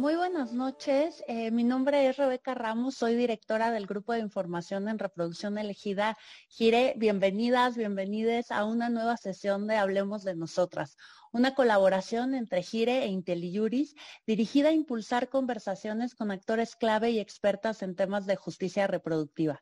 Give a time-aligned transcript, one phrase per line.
[0.00, 1.22] Muy buenas noches.
[1.28, 6.16] Eh, mi nombre es Rebeca Ramos, soy directora del Grupo de Información en Reproducción Elegida
[6.48, 6.94] Gire.
[6.96, 10.96] Bienvenidas, bienvenides a una nueva sesión de Hablemos de Nosotras,
[11.32, 13.94] una colaboración entre Gire e IntelliJuris
[14.26, 19.60] dirigida a impulsar conversaciones con actores clave y expertas en temas de justicia reproductiva.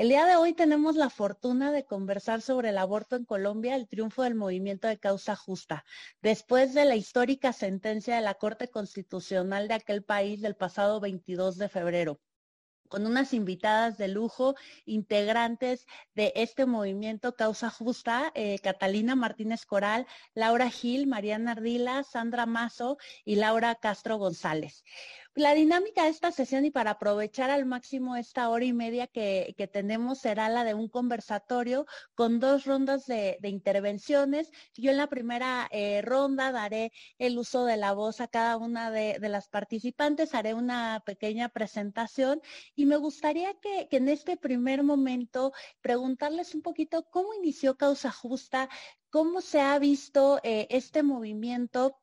[0.00, 3.86] El día de hoy tenemos la fortuna de conversar sobre el aborto en Colombia, el
[3.86, 5.84] triunfo del movimiento de causa justa,
[6.22, 11.58] después de la histórica sentencia de la Corte Constitucional de aquel país del pasado 22
[11.58, 12.18] de febrero
[12.90, 20.06] con unas invitadas de lujo, integrantes de este movimiento Causa Justa, eh, Catalina Martínez Coral,
[20.34, 24.82] Laura Gil, Mariana Ardila, Sandra Mazo y Laura Castro González.
[25.36, 29.54] La dinámica de esta sesión y para aprovechar al máximo esta hora y media que,
[29.72, 31.86] tenemos será la de un conversatorio
[32.16, 34.50] con dos rondas de, intervenciones.
[34.74, 38.90] Yo en la primera eh, ronda daré el uso de la voz a cada una
[38.90, 42.42] de, las participantes, haré una pequeña presentación
[42.74, 48.68] y me gustaría que, en este primer momento preguntarles un poquito cómo inició Causa Justa,
[49.10, 52.00] cómo se ha visto eh, este movimiento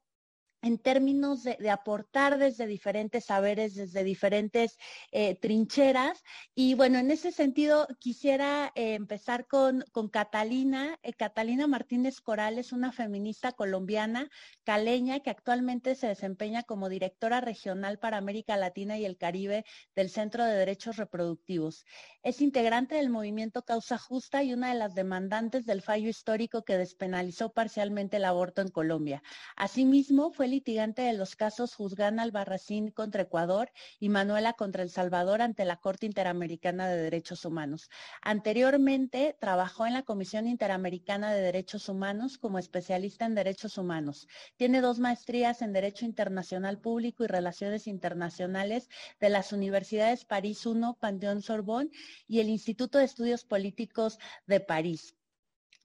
[0.62, 4.78] en términos de, aportar desde diferentes saberes, desde diferentes
[5.12, 6.24] eh, trincheras.
[6.56, 10.98] Y bueno, en ese sentido quisiera eh, empezar con, con Catalina.
[11.04, 14.30] Eh, Catalina Martínez Coral es una feminista colombiana,
[14.64, 19.64] caleña, que actualmente se desempeña como directora regional para América Latina y el Caribe
[19.96, 21.86] del Centro de Derechos Reproductivos.
[22.24, 26.78] Es integrante del movimiento Causa Justa y una de las demandantes del fallo histórico que
[26.78, 29.22] despenalizó parcialmente el aborto en Colombia.
[29.56, 35.42] Asimismo, fue litigante de los casos Juzgán Albarracín contra Ecuador y Manuela contra El Salvador
[35.42, 37.90] ante la Corte Interamericana de Derechos Humanos.
[38.22, 44.28] Anteriormente trabajó en la Comisión Interamericana de Derechos Humanos como especialista en derechos humanos.
[44.56, 50.94] Tiene dos maestrías en Derecho Internacional Público y Relaciones Internacionales de las Universidades París I,
[51.00, 51.92] Panteón Sorbonne
[52.28, 55.16] y el Instituto de Estudios Políticos de París.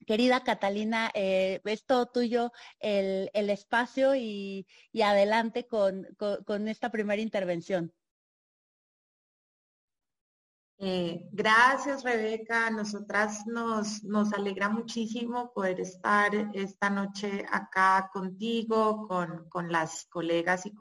[0.05, 4.65] Querida Catalina, eh, es todo tuyo el, espacio y,
[5.03, 6.07] adelante con,
[6.67, 7.93] esta primera intervención.
[10.79, 12.69] Eh, gracias, Rebeca.
[12.69, 20.73] Nosotras nos, nos alegra muchísimo poder estar esta noche acá contigo, con, las colegas y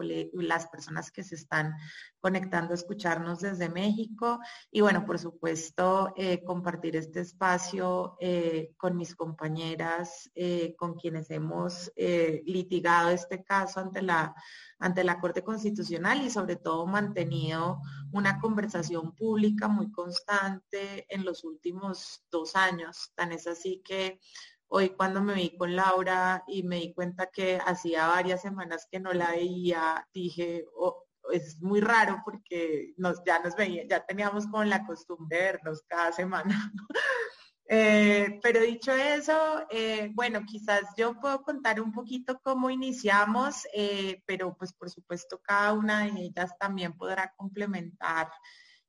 [0.42, 1.74] las personas que se están
[2.22, 4.38] conectando a escucharnos desde México
[4.70, 11.30] y bueno, por supuesto, eh, compartir este espacio eh, con mis compañeras, eh, con quienes
[11.30, 14.34] hemos litigado este caso ante la,
[14.78, 17.80] ante la Corte Constitucional y sobre todo mantenido
[18.12, 23.10] una conversación pública muy constante en los últimos dos años.
[23.16, 24.20] Tan es así que
[24.68, 29.00] hoy cuando me vi con Laura y me di cuenta que hacía varias semanas que
[29.00, 34.46] no la veía, dije, oh, es muy raro porque nos, ya nos veía, ya teníamos
[34.46, 36.72] como la costumbre de vernos cada semana.
[37.74, 44.22] Eh, pero dicho eso, eh, bueno, quizás yo puedo contar un poquito cómo iniciamos, eh,
[44.26, 48.30] pero pues por supuesto cada una de ellas también podrá complementar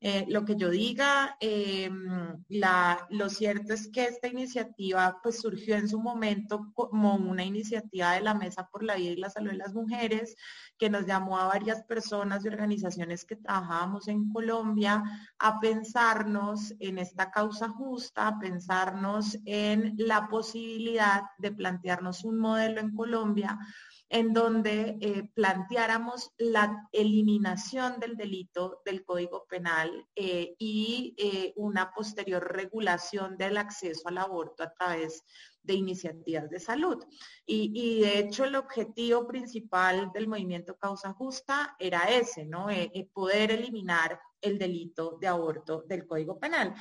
[0.06, 1.38] eh, lo que yo diga.
[1.40, 1.90] Eh,
[2.50, 8.20] lo cierto es que esta iniciativa pues surgió en su momento como una iniciativa de
[8.20, 10.36] la Mesa por la Vida y la Salud de las Mujeres,
[10.78, 15.02] que nos llamó a varias personas y organizaciones que trabajábamos en Colombia
[15.40, 22.82] a pensarnos en esta causa justa, a pensarnos en la posibilidad de plantearnos un modelo
[22.82, 23.58] en Colombia
[24.14, 31.92] en donde eh, planteáramos la eliminación del delito del Código Penal eh, y eh, una
[31.92, 35.24] posterior regulación del acceso al aborto a través
[35.64, 37.04] de iniciativas de salud.
[37.44, 42.68] Y, de hecho el objetivo principal del movimiento Causa Justa era ese, ¿no?
[43.14, 46.76] poder eliminar el delito de aborto del Código Penal.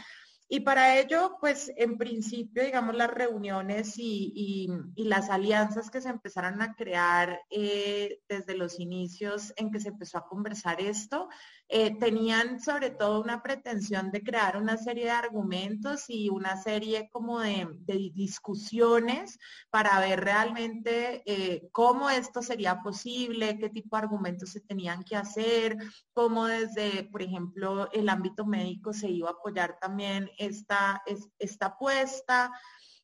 [0.55, 6.61] Y para ello, pues en principio, digamos, las reuniones y, las alianzas que se empezaron
[6.61, 11.31] a crear eh, desde los inicios en que se empezó a conversar esto,
[11.75, 17.09] eh, tenían sobre todo una pretensión de crear una serie de argumentos y una serie
[17.11, 17.67] como de,
[18.13, 19.39] discusiones
[19.71, 25.17] para ver realmente eh, cómo esto sería posible, qué tipo de argumentos se tenían que
[25.17, 25.79] hacer,
[26.13, 31.03] cómo desde, por ejemplo, el ámbito médico se iba a apoyar también esta,
[31.39, 32.53] esta apuesta.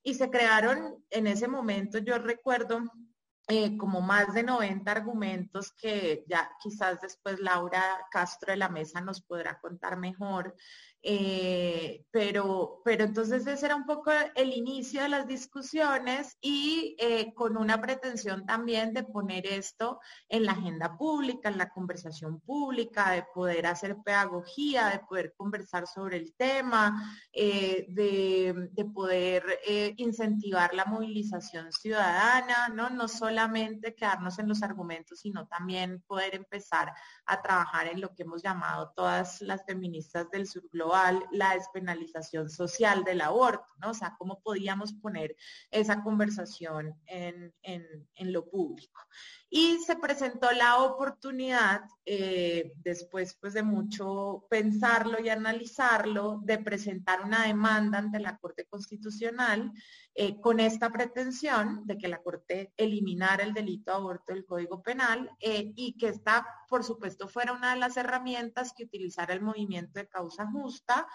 [0.03, 2.83] Y se crearon en ese momento, yo recuerdo,
[3.49, 9.01] eh, como más de 90 argumentos que ya quizás después Laura Castro de la Mesa
[9.01, 10.55] nos podrá contar mejor,
[11.03, 17.33] Eh, pero, pero entonces ese era un poco el inicio de las discusiones y eh,
[17.35, 23.13] con una pretensión también de poner esto en la agenda pública, en la conversación pública,
[23.13, 29.45] de poder hacer pedagogía, de poder conversar sobre el tema, eh, de, de, poder
[29.97, 32.91] incentivar la movilización ciudadana, ¿no?
[32.91, 36.93] no solamente quedarnos en los argumentos, sino también poder empezar
[37.27, 40.88] a trabajar en lo que hemos llamado todas las feministas del sur global
[41.33, 43.91] la despenalización social del aborto, ¿no?
[43.91, 45.37] O sea, cómo podíamos poner
[45.71, 47.53] esa conversación en,
[48.33, 49.01] lo público.
[49.49, 57.25] Y se presentó la oportunidad, eh, después pues, de mucho pensarlo y analizarlo, de presentar
[57.25, 59.73] una demanda ante la Corte Constitucional
[60.15, 64.83] eh, con esta pretensión de que la Corte eliminara el delito de aborto del Código
[64.83, 69.41] Penal eh, y que esta, por supuesto, fuera una de las herramientas que utilizara el
[69.41, 71.07] movimiento de causa justa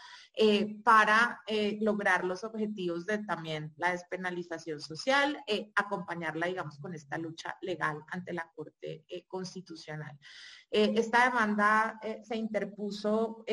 [0.83, 1.41] para
[1.79, 5.43] lograr los objetivos de también la despenalización social,
[5.75, 8.03] acompañarla, digamos, con esta lucha legal
[8.33, 10.17] la Corte eh, Constitucional.
[10.69, 13.43] Eh, esta demanda eh, se interpuso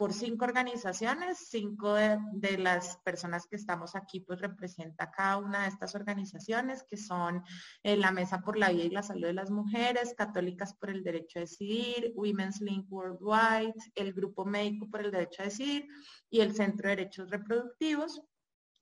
[0.00, 5.68] por cinco organizaciones, cinco de, las personas que estamos aquí pues representa cada una de
[5.68, 7.42] estas organizaciones que son
[7.82, 11.38] la Mesa por la Vida y la Salud de las Mujeres, Católicas por el Derecho
[11.38, 15.86] a Decidir, Women's Link Worldwide, el Grupo Médico por el Derecho a Decidir
[16.30, 18.22] y el Centro de Derechos Reproductivos.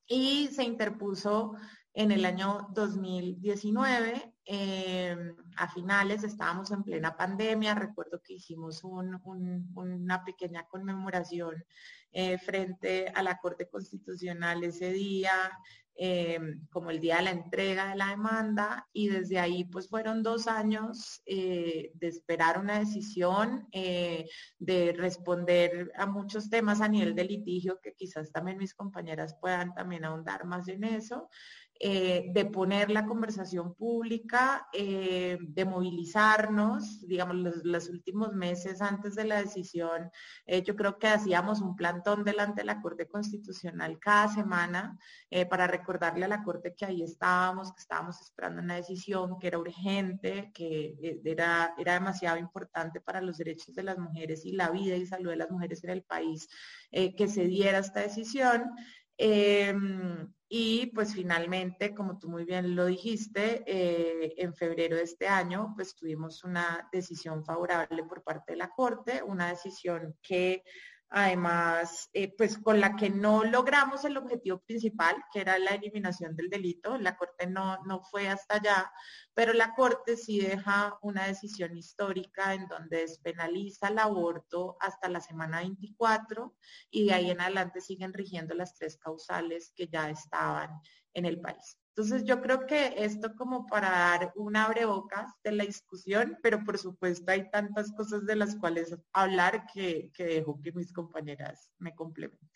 [0.06, 1.56] Y se interpuso
[1.94, 10.25] en el año 2019 Em, a finales estábamos en plena pandemia, recuerdo que hicimos una
[10.25, 11.62] pequeña conmemoración
[12.12, 15.33] eh, frente a la Corte Constitucional ese día,
[15.95, 20.23] em, como el día de la entrega de la demanda, y desde ahí pues fueron
[20.23, 27.15] dos años eh, de esperar una decisión, eh, de responder a muchos temas a nivel
[27.15, 31.29] de litigio, que quizás también mis compañeras puedan también ahondar más en eso.
[31.81, 39.23] Eh, de poner la conversación pública, eh, de movilizarnos, digamos, los, últimos meses antes de
[39.23, 40.11] la decisión,
[40.45, 44.99] eh, yo creo que hacíamos un plantón delante de la Corte Constitucional cada semana
[45.51, 49.59] para recordarle a la Corte que ahí estábamos, que estábamos esperando una decisión, que era
[49.59, 54.97] urgente, que era, era demasiado importante para los derechos de las mujeres y la vida
[54.97, 56.49] y salud de las mujeres en el país,
[56.91, 58.71] que se diera esta decisión.
[59.20, 65.26] Em, y pues finalmente, como tú muy bien lo dijiste, eh, en febrero de este
[65.26, 70.62] año, pues tuvimos una decisión favorable por parte de la Corte, una decisión que
[71.10, 76.37] además, eh, pues con la que no logramos el objetivo principal, que era la eliminación
[76.37, 76.99] del delito.
[76.99, 78.93] La Corte no, no fue hasta allá,
[79.34, 85.20] pero la Corte sí deja una decisión histórica en donde despenaliza el aborto hasta la
[85.20, 86.55] semana 24
[86.90, 90.70] y de ahí en adelante siguen rigiendo las tres causales que ya estaban
[91.14, 91.78] en el país.
[91.99, 96.79] Entonces yo creo que esto como para dar un abrebocas de la discusión, pero por
[96.79, 102.49] supuesto hay tantas cosas de las cuales hablar que, dejo que mis compañeras me complementen.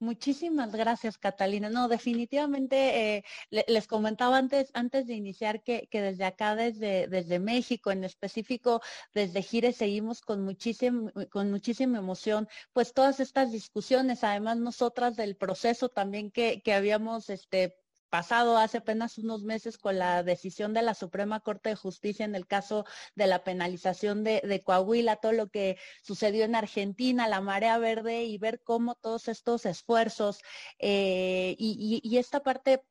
[0.00, 1.70] Muchísimas gracias, Catalina.
[1.70, 7.92] No, definitivamente eh, les comentaba antes, antes de iniciar que, desde acá, desde, desde México,
[7.92, 8.80] en específico
[9.14, 15.36] desde Gire, seguimos con muchísima, con muchísima emoción, pues todas estas discusiones, además nosotras del
[15.36, 17.79] proceso también que, que habíamos este,
[18.10, 22.34] pasado hace apenas unos meses con la decisión de la Suprema Corte de Justicia en
[22.34, 27.78] el caso de la penalización de, Coahuila, todo lo que sucedió en Argentina, la marea
[27.78, 30.40] verde y ver cómo todos estos esfuerzos
[30.78, 32.82] eh, y, esta parte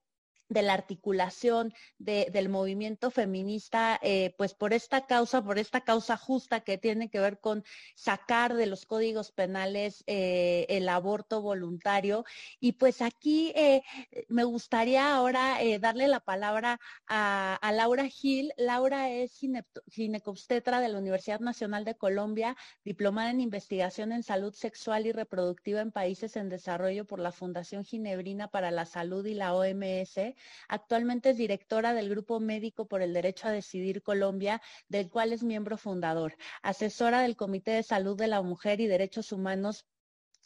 [0.50, 6.62] de la articulación del movimiento feminista, eh, pues por esta causa, por esta causa justa
[6.62, 7.64] que tiene que ver con
[7.96, 12.26] sacar de los códigos penales eh, el aborto voluntario.
[12.60, 13.84] Y pues aquí eh,
[14.28, 18.52] me gustaría ahora darle la palabra a, Laura Gil.
[18.58, 19.40] Laura es
[19.88, 25.82] ginecobstetra de la Universidad Nacional de Colombia, diplomada en investigación en salud sexual y reproductiva
[25.82, 30.18] en países en desarrollo por la Fundación Ginebrina para la Salud y la OMS
[30.68, 35.44] Actualmente es directora del Grupo Médico por el Derecho a Decidir Colombia, del cual es
[35.44, 39.86] miembro fundador, asesora del Comité de Salud de la Mujer y Derechos Humanos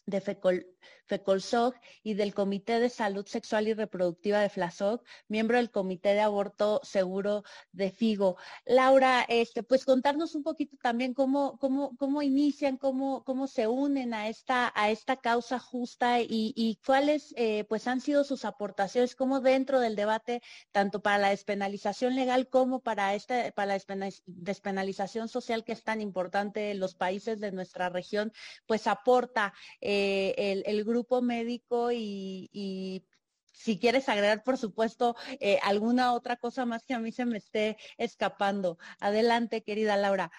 [0.06, 0.66] de FECOL,
[1.06, 6.20] FECOLSOG y del Comité de Salud Sexual y Reproductiva de FLASOG, miembro del Comité de
[6.20, 7.42] Aborto Seguro
[7.72, 8.36] de FIGO.
[8.64, 14.14] Laura, este, pues contarnos un poquito también cómo, cómo, cómo inician, cómo, cómo se unen
[14.14, 19.40] a esta, a esta causa justa y, cuáles eh, pues han sido sus aportaciones, cómo
[19.40, 20.42] dentro del debate,
[20.72, 26.00] tanto para la despenalización legal como para esta, para la despenalización social que es tan
[26.00, 28.32] importante en los países de nuestra región,
[28.66, 29.93] pues aporta eh,
[30.36, 33.04] el, el grupo médico y,
[33.52, 37.38] si quieres agregar, por supuesto, eh, alguna otra cosa más que a mí se me
[37.38, 38.78] esté escapando.
[39.00, 40.30] Adelante, querida Laura.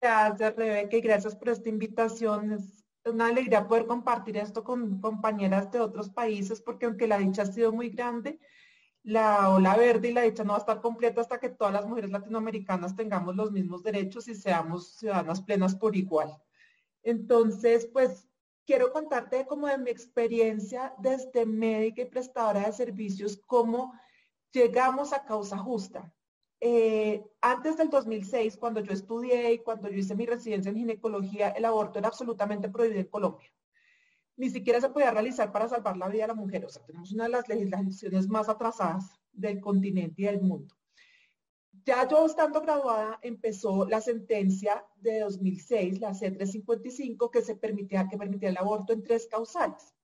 [0.00, 2.52] Gracias, Rebeca, y gracias por esta invitación.
[2.52, 7.42] Es una alegría poder compartir esto con compañeras de otros países, porque aunque la dicha
[7.42, 8.38] ha sido muy grande,
[9.02, 11.86] la ola verde y la dicha no va a estar completa hasta que todas las
[11.86, 16.36] mujeres latinoamericanas tengamos los mismos derechos y seamos ciudadanas plenas por igual.
[17.04, 18.28] Entonces, pues
[18.66, 23.94] quiero contarte como de mi experiencia desde médica y prestadora de servicios, cómo
[24.52, 26.12] llegamos a causa justa.
[26.60, 31.50] Eh, antes del 2006, cuando yo estudié y cuando yo hice mi residencia en ginecología,
[31.50, 33.48] el aborto era absolutamente prohibido en Colombia.
[34.36, 36.64] Ni siquiera se podía realizar para salvar la vida de la mujer.
[36.64, 40.74] O sea, tenemos una de las legislaciones más atrasadas del continente y del mundo.
[41.86, 48.18] Ya yo estando graduada empezó la sentencia de 2006, la C355, que se permitía, que
[48.18, 49.94] permitía el aborto en tres causales.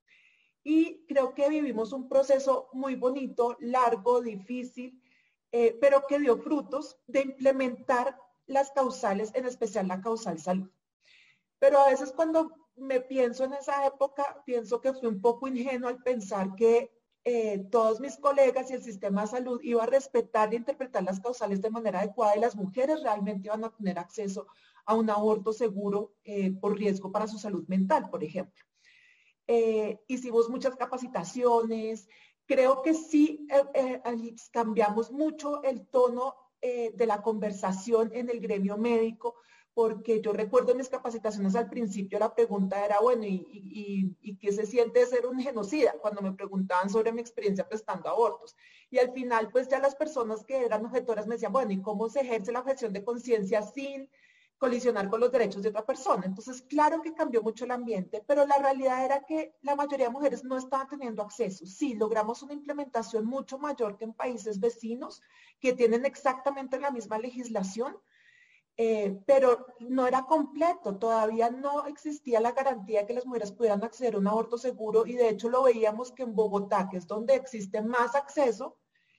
[0.63, 5.03] Y creo que vivimos un proceso muy bonito, largo, difícil,
[5.51, 10.71] eh, pero que dio frutos de implementar las causales, en especial la causal salud.
[11.59, 15.89] Pero a veces cuando me pienso en esa época, pienso que fui un poco ingenuo
[15.89, 20.53] al pensar que eh, todos mis colegas y el sistema de salud iba a respetar
[20.53, 24.49] e interpretar las causales de manera adecuada y las mujeres realmente iban a tener acceso
[24.87, 28.65] a un aborto seguro eh, por riesgo para su salud mental, por ejemplo.
[29.47, 32.09] Eh, hicimos muchas capacitaciones,
[32.47, 33.47] creo que sí
[34.51, 39.35] cambiamos mucho el tono de la conversación en el gremio médico,
[39.75, 44.53] porque yo recuerdo en mis capacitaciones al principio la pregunta era, bueno, ¿y, y, qué
[44.53, 45.95] se siente ser un genocida?
[46.01, 48.55] Cuando me preguntaban sobre mi experiencia prestando abortos.
[48.91, 52.09] Y al final, pues ya las personas que eran objetoras me decían, bueno, ¿y cómo
[52.09, 54.11] se ejerce la objeción de conciencia sin
[54.59, 56.25] colisionar con los derechos de otra persona?
[56.27, 60.13] Entonces, claro que cambió mucho el ambiente, pero la realidad era que la mayoría de
[60.13, 61.65] mujeres no estaban teniendo acceso.
[61.65, 65.23] Sí, logramos una implementación mucho mayor que en países vecinos
[65.61, 67.97] que tienen exactamente la misma legislación,
[68.77, 74.15] eh, pero no era completo, todavía no existía la garantía que las mujeres pudieran acceder
[74.15, 77.35] a un aborto seguro y de hecho lo veíamos que en Bogotá, que es donde
[77.35, 78.79] existe más acceso,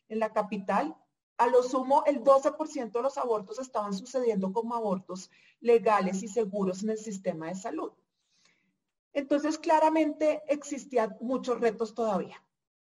[0.10, 0.96] en la capital,
[1.38, 5.30] a lo sumo el 12% de los abortos estaban sucediendo como abortos
[5.60, 7.92] legales y seguros en el sistema de salud.
[9.14, 12.44] Entonces, claramente existían muchos retos todavía.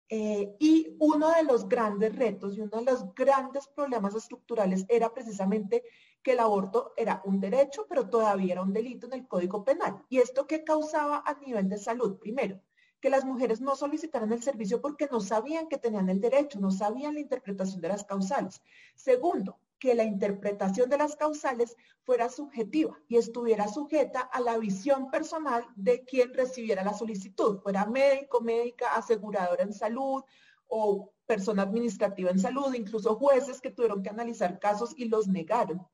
[0.08, 5.12] Eh, y uno de los grandes retos y uno de los grandes problemas estructurales era
[5.12, 5.82] precisamente
[6.22, 10.04] que el aborto era un derecho, pero todavía era un delito en el Código Penal.
[10.08, 12.18] ¿Y esto qué causaba a nivel de salud?
[12.18, 12.60] Primero,
[13.00, 16.70] que las mujeres no solicitaran el servicio porque no sabían que tenían el derecho, no
[16.70, 18.62] sabían la interpretación de las causales.
[18.94, 25.10] Segundo, que la interpretación de las causales fuera subjetiva y estuviera sujeta a la visión
[25.10, 30.22] personal de quien recibiera la solicitud, fuera médico, médica, aseguradora en salud
[30.68, 35.84] o persona administrativa en salud, incluso jueces que tuvieron que analizar casos y los negaron.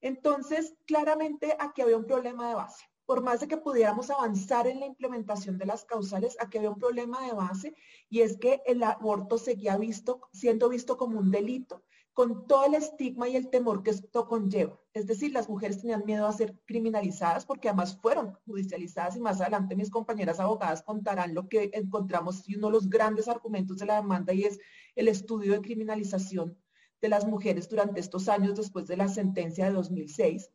[0.00, 2.84] Entonces, claramente aquí había un problema de base.
[3.04, 6.78] Por más de que pudiéramos avanzar en la implementación de las causales, aquí había un
[6.78, 7.74] problema de base
[8.08, 12.74] y es que el aborto seguía visto, siendo visto como un delito, con todo el
[12.74, 14.80] estigma y el temor que esto conlleva.
[14.94, 19.40] Es decir, las mujeres tenían miedo a ser criminalizadas porque además fueron judicializadas y más
[19.40, 23.86] adelante mis compañeras abogadas contarán lo que encontramos y uno de los grandes argumentos de
[23.86, 24.58] la demanda y es
[24.94, 26.56] el estudio de criminalización
[27.00, 30.50] de las mujeres durante estos años después de la sentencia de 2006.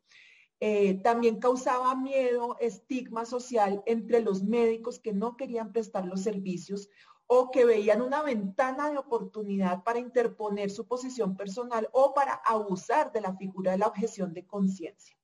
[0.61, 6.89] Eh, también causaba miedo, estigma social entre los médicos que no querían prestar los servicios
[7.27, 13.11] o que veían una ventana de oportunidad para interponer su posición personal o para abusar
[13.11, 15.17] de la figura de la objeción de conciencia.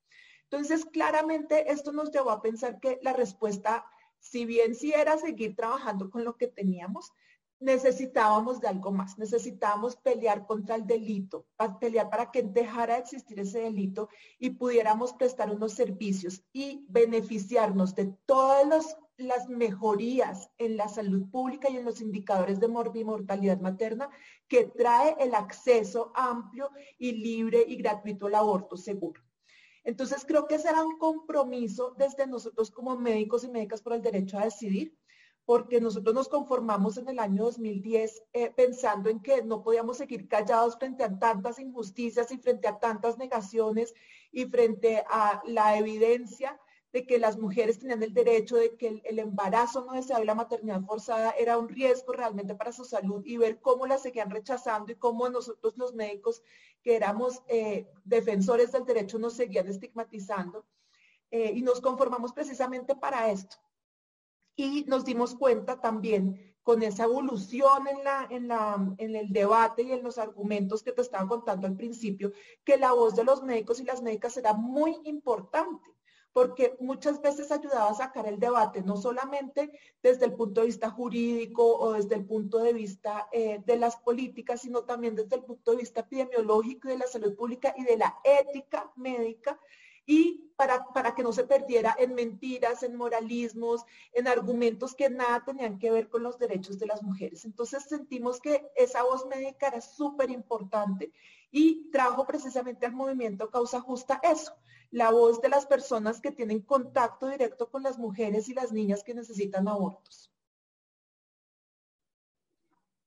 [0.43, 3.85] Entonces, claramente esto nos llevó a pensar que la respuesta,
[4.19, 7.13] si bien sí era seguir trabajando con lo que teníamos,
[7.61, 11.45] necesitábamos de algo más, necesitábamos pelear contra el delito,
[11.79, 17.95] pelear para que dejara de existir ese delito y pudiéramos prestar unos servicios y beneficiarnos
[17.95, 24.09] de todas las mejorías en la salud pública y en los indicadores de mortalidad materna
[24.47, 29.21] que trae el acceso amplio y libre y gratuito al aborto seguro.
[29.83, 34.37] Entonces creo que será un compromiso desde nosotros como médicos y médicas por el derecho
[34.37, 34.95] a decidir,
[35.51, 40.29] porque nosotros nos conformamos en el año 2010 eh, pensando en que no podíamos seguir
[40.29, 43.93] callados frente a tantas injusticias y frente a tantas negaciones
[44.31, 46.57] y frente a la evidencia
[46.93, 50.35] de que las mujeres tenían el derecho de que el, embarazo no deseado y la
[50.35, 54.93] maternidad forzada era un riesgo realmente para su salud y ver cómo la seguían rechazando
[54.93, 56.43] y cómo nosotros los médicos
[56.81, 60.65] que éramos eh, defensores del derecho nos seguían estigmatizando.
[61.29, 63.57] Eh, y nos conformamos precisamente para esto.
[64.55, 69.83] Y nos dimos cuenta también con esa evolución en, la, en, la, en el debate
[69.83, 72.31] y en los argumentos que te estaba contando al principio,
[72.63, 75.91] que la voz de los médicos y las médicas era muy importante
[76.33, 80.89] porque muchas veces ayudaba a sacar el debate, no solamente desde el punto de vista
[80.89, 85.43] jurídico o desde el punto de vista eh, de las políticas, sino también desde el
[85.43, 89.59] punto de vista epidemiológico y de la salud pública y de la ética médica
[90.05, 95.43] y para, para, que no se perdiera en mentiras, en moralismos, en argumentos que nada
[95.43, 97.45] tenían que ver con los derechos de las mujeres.
[97.45, 101.11] Entonces sentimos que esa voz médica era súper importante
[101.51, 104.53] y trajo precisamente al movimiento Causa Justa eso,
[104.91, 109.03] la voz de las personas que tienen contacto directo con las mujeres y las niñas
[109.03, 110.30] que necesitan abortos.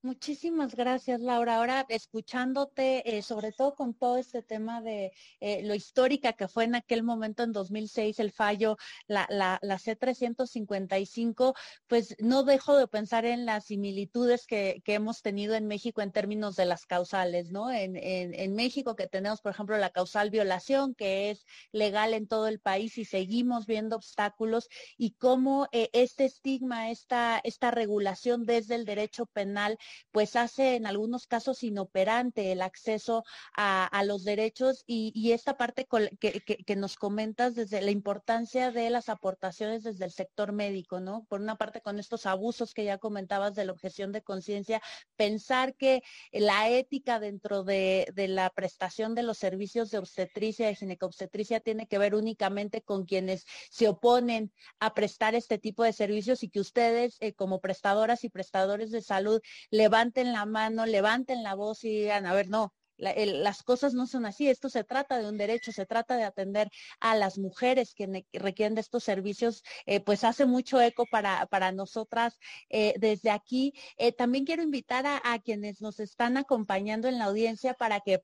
[0.05, 1.57] Muchísimas gracias, Laura.
[1.57, 6.65] Ahora, escuchándote, eh, sobre todo con todo este tema de eh, lo histórica que fue
[6.65, 11.55] en aquel momento, en 2006, el fallo, la, la, la, C-355,
[11.87, 16.13] pues no dejo de pensar en las similitudes que, que, hemos tenido en México en
[16.13, 17.71] términos de las causales, ¿no?
[17.71, 22.29] En, en, en, México que tenemos, por ejemplo, la causal violación, que es legal en
[22.29, 24.69] todo el país y seguimos viendo obstáculos
[24.99, 29.79] y cómo eh, este estigma, esta, esta regulación desde el derecho penal,
[30.13, 33.25] pues hace en algunos casos inoperante el acceso
[33.57, 35.87] a, los derechos y, esta parte
[36.21, 41.25] que, nos comentas desde la importancia de las aportaciones desde el sector médico, ¿no?
[41.29, 44.83] Por una parte con estos abusos que ya comentabas de la objeción de conciencia,
[45.17, 51.61] pensar que la ética dentro de, la prestación de los servicios de obstetricia, de ginecobstetricia,
[51.61, 56.49] tiene que ver únicamente con quienes se oponen a prestar este tipo de servicios y
[56.49, 59.41] que ustedes eh, como prestadoras y prestadores de salud
[59.85, 64.25] levanten la mano, levanten la voz y digan, a ver, no, las cosas no son
[64.25, 64.49] así.
[64.49, 68.75] Esto se trata de un derecho, se trata de atender a las mujeres que, requieren
[68.75, 72.39] de estos servicios, eh, pues hace mucho eco para, para nosotras
[72.71, 73.75] eh, desde aquí.
[73.99, 78.23] Eh, también quiero invitar a, a, quienes nos están acompañando en la audiencia para que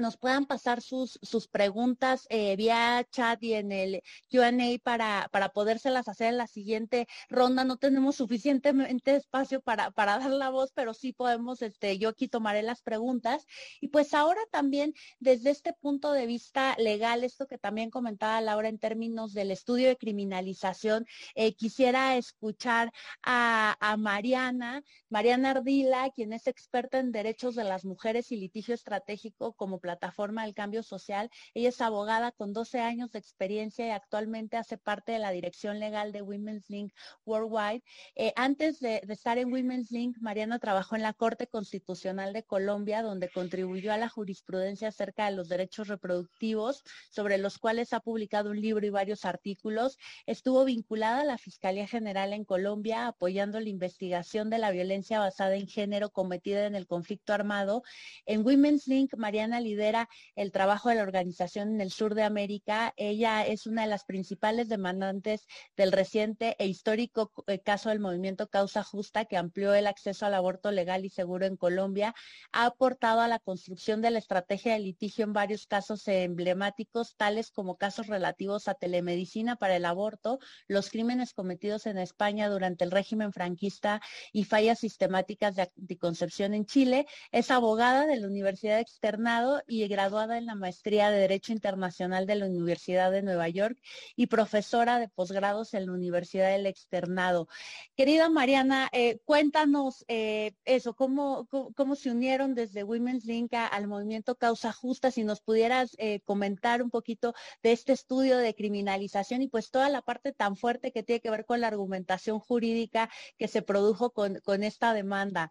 [0.00, 4.50] nos puedan pasar sus, sus preguntas eh, vía chat y en el QA
[4.82, 7.64] para, para podérselas hacer en la siguiente ronda.
[7.64, 12.28] No tenemos suficientemente espacio para, para dar la voz, pero sí podemos, este, yo aquí
[12.28, 13.46] tomaré las preguntas.
[13.80, 18.68] Y pues ahora también, desde este punto de vista legal, esto que también comentaba Laura
[18.68, 26.32] en términos del estudio de criminalización, eh, quisiera escuchar a, a Mariana, Mariana Ardila, quien
[26.32, 31.30] es experta en derechos de las mujeres y litigio estratégico como plataforma del cambio social.
[31.52, 35.80] Ella es abogada con 12 años de experiencia y actualmente hace parte de la dirección
[35.80, 36.92] legal de Women's Link
[37.24, 37.82] Worldwide.
[38.14, 43.02] Eh, antes de, estar en Women's Link, Mariana trabajó en la Corte Constitucional de Colombia,
[43.02, 48.50] donde contribuyó a la jurisprudencia acerca de los derechos reproductivos, sobre los cuales ha publicado
[48.50, 49.98] un libro y varios artículos.
[50.26, 55.56] Estuvo vinculada a la Fiscalía General en Colombia, apoyando la investigación de la violencia basada
[55.56, 57.82] en género cometida en el conflicto armado.
[58.26, 62.92] En Women's Link, Mariana lidera el trabajo de la organización en el sur de América.
[62.96, 68.48] Ella es una de las principales demandantes del reciente e histórico eh, caso del movimiento
[68.48, 72.14] Causa Justa que amplió el acceso al aborto legal y seguro en Colombia.
[72.52, 77.50] Ha aportado a la construcción de la estrategia de litigio en varios casos emblemáticos, tales
[77.50, 80.38] como casos relativos a telemedicina para el aborto,
[80.68, 86.66] los crímenes cometidos en España durante el régimen franquista y fallas sistemáticas de anticoncepción en
[86.66, 87.06] Chile.
[87.32, 92.34] Es abogada de la Universidad Externado y graduada en la maestría de Derecho Internacional de
[92.34, 93.78] la Universidad de Nueva York
[94.16, 97.48] y profesora de posgrados en la Universidad del Externado.
[97.96, 101.46] Querida Mariana, eh, cuéntanos eh, eso, ¿cómo,
[101.76, 106.82] cómo, se unieron desde Women's Link al movimiento Causa Justa, si nos pudieras eh, comentar
[106.82, 111.02] un poquito de este estudio de criminalización y pues toda la parte tan fuerte que
[111.02, 115.50] tiene que ver con la argumentación jurídica que se produjo con, con esta demanda.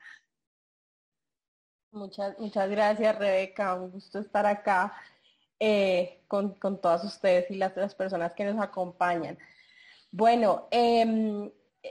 [1.91, 3.73] Muchas, muchas gracias, Rebeca.
[3.73, 4.93] Un gusto estar acá
[5.59, 9.37] eh, con, todas ustedes y las, personas que nos acompañan.
[10.11, 11.49] Bueno, em,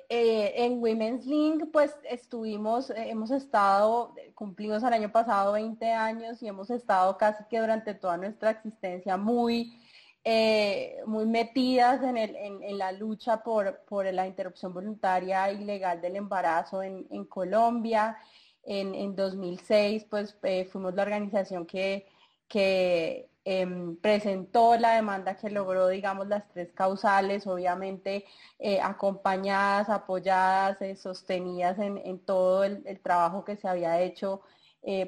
[0.08, 6.48] eh, en Women's Link, pues estuvimos, hemos estado, cumplimos el año pasado 20 años y
[6.48, 9.78] hemos estado casi que durante toda nuestra existencia muy
[10.24, 16.16] eh, muy metidas en, el, en, la lucha por, por, la interrupción voluntaria ilegal del
[16.16, 18.18] embarazo en Colombia.
[18.70, 22.06] En, en, 2006, pues eh, fuimos la organización que,
[23.44, 28.24] em, presentó la demanda que logró, digamos, las tres causales, obviamente
[28.58, 34.42] eh, acompañadas, apoyadas, sostenidas en, todo el, trabajo que se había hecho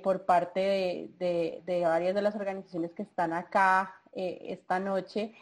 [0.03, 5.35] por parte de, varias de las organizaciones que están acá eh, esta noche.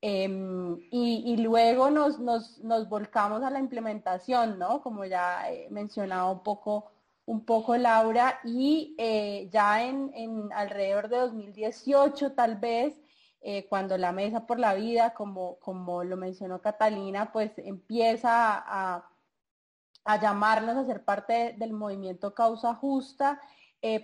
[0.00, 4.82] Em, y, luego nos, nos, volcamos a la implementación, ¿no?
[4.82, 6.92] Como ya he mencionado un poco,
[7.26, 10.12] un poco Laura, y eh, ya en,
[10.54, 13.00] alrededor de 2018 tal vez,
[13.40, 19.10] eh, cuando la Mesa por la Vida, como, como lo mencionó Catalina, pues empieza a,
[20.04, 23.40] a llamarnos a ser parte del movimiento Causa Justa,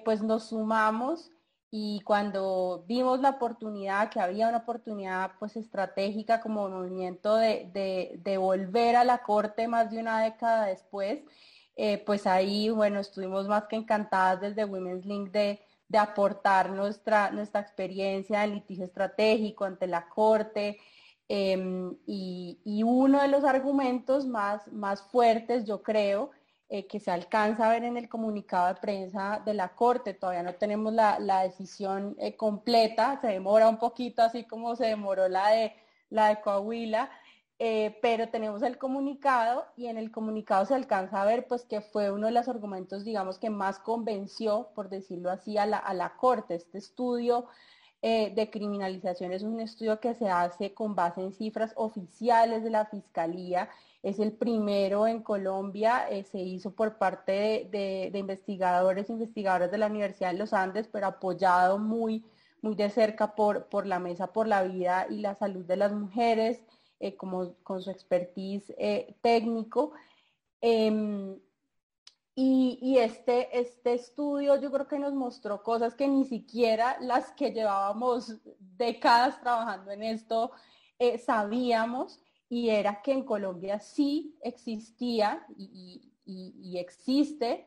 [0.05, 1.31] pues nos sumamos
[1.71, 8.39] y cuando vimos la oportunidad, que había una oportunidad pues estratégica como movimiento de, de,
[8.39, 11.23] volver a la corte más de una década después,
[11.83, 17.31] eh, pues ahí, bueno, estuvimos más que encantadas desde Women's Link de, de aportar nuestra,
[17.31, 20.79] nuestra experiencia en litigio estratégico ante la corte.
[21.27, 26.31] Em, y, y, uno de los argumentos más, más fuertes, yo creo,
[26.73, 30.15] eh, que se alcanza a ver en el comunicado de prensa de la Corte.
[30.15, 35.29] Todavía no tenemos la, decisión eh, completa, se demora un poquito, así como se demoró
[35.29, 35.73] la de,
[36.11, 37.11] la de Coahuila,
[37.61, 41.81] eh, pero tenemos el comunicado y en el comunicado se alcanza a ver pues que
[41.81, 45.95] fue uno de los argumentos, digamos, que más convenció, por decirlo así, a la, a
[45.95, 46.57] la Corte.
[46.57, 47.47] Este estudio
[48.03, 52.87] de criminalización es un estudio que se hace con base en cifras oficiales de la
[52.87, 53.69] Fiscalía
[54.03, 59.79] es el primero en Colombia, eh, se hizo por parte de, investigadores e investigadoras de
[59.79, 62.25] la Universidad de los Andes, pero apoyado muy,
[62.63, 65.93] muy de cerca por, por la Mesa por la Vida y la Salud de las
[65.93, 66.63] Mujeres,
[67.01, 69.93] eh, como, con su expertise eh, técnico.
[70.61, 71.39] Em,
[72.35, 77.33] y, y, este, este estudio yo creo que nos mostró cosas que ni siquiera las
[77.33, 78.37] que llevábamos
[78.77, 80.53] décadas trabajando en esto
[81.25, 86.07] sabíamos y era que en Colombia sí existía y,
[86.77, 87.67] existe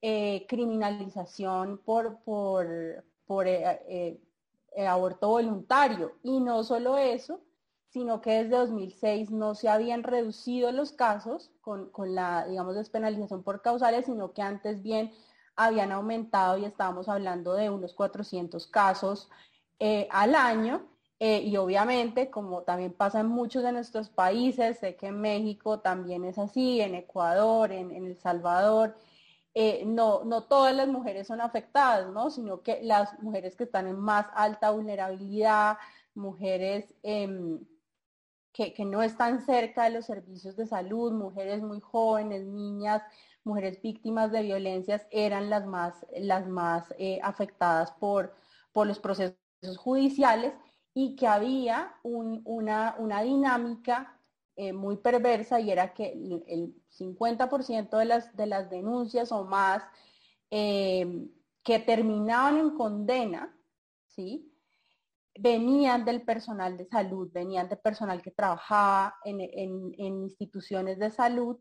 [0.00, 4.20] eh, criminalización por, por, por eh,
[4.74, 6.16] eh, aborto voluntario.
[6.22, 7.40] Y no solo eso,
[7.92, 13.42] sino que desde 2006 no se habían reducido los casos con, con, la, digamos, despenalización
[13.42, 15.12] por causales, sino que antes bien
[15.56, 19.28] habían aumentado y estábamos hablando de unos 400 casos
[20.10, 20.86] al año.
[21.24, 25.78] Eh, y obviamente, como también pasa en muchos de nuestros países, sé que en México
[25.78, 28.96] también es así, en Ecuador, en, El Salvador,
[29.54, 32.30] eh, no, no todas las mujeres son afectadas, ¿no?
[32.32, 35.78] Sino que las mujeres que están en más alta vulnerabilidad,
[36.14, 37.60] mujeres em,
[38.52, 43.02] que, no están cerca de los servicios de salud, mujeres muy jóvenes, niñas,
[43.44, 48.34] mujeres víctimas de violencias, eran las más, las más eh, afectadas por,
[48.72, 49.36] por los procesos
[49.78, 50.52] judiciales
[50.94, 54.18] y que había una, dinámica
[54.56, 59.82] eh, muy perversa y era que el, 50% de las, de las denuncias o más
[60.50, 61.26] eh,
[61.62, 63.56] que terminaban en condena,
[64.08, 64.51] ¿sí?
[65.38, 69.40] Venían del personal de salud, venían del personal que trabajaba en,
[69.98, 71.58] instituciones de salud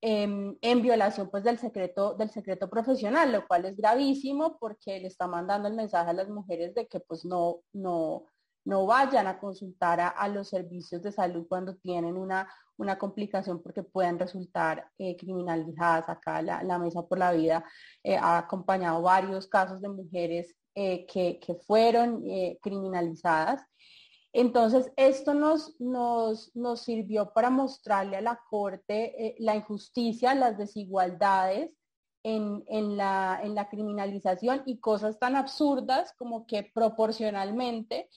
[0.00, 5.08] em, en violación pues del secreto, del secreto profesional, lo cual es gravísimo porque le
[5.08, 8.24] está mandando el mensaje a las mujeres de que pues no, no,
[8.64, 13.82] no vayan a consultar a, los servicios de salud cuando tienen una, una complicación porque
[13.82, 16.08] pueden resultar eh, criminalizadas.
[16.08, 17.64] Acá la, Mesa por la Vida
[18.02, 22.24] eh, ha acompañado varios casos de mujeres eh, que, fueron
[22.60, 23.62] criminalizadas.
[24.32, 31.72] Entonces, esto nos, nos, nos, sirvió para mostrarle a la Corte la injusticia, las desigualdades
[32.22, 38.08] en, en, la, en la criminalización y cosas tan absurdas como que proporcionalmente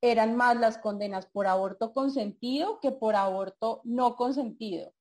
[0.00, 4.92] eran más las condenas por aborto consentido que por aborto no consentido.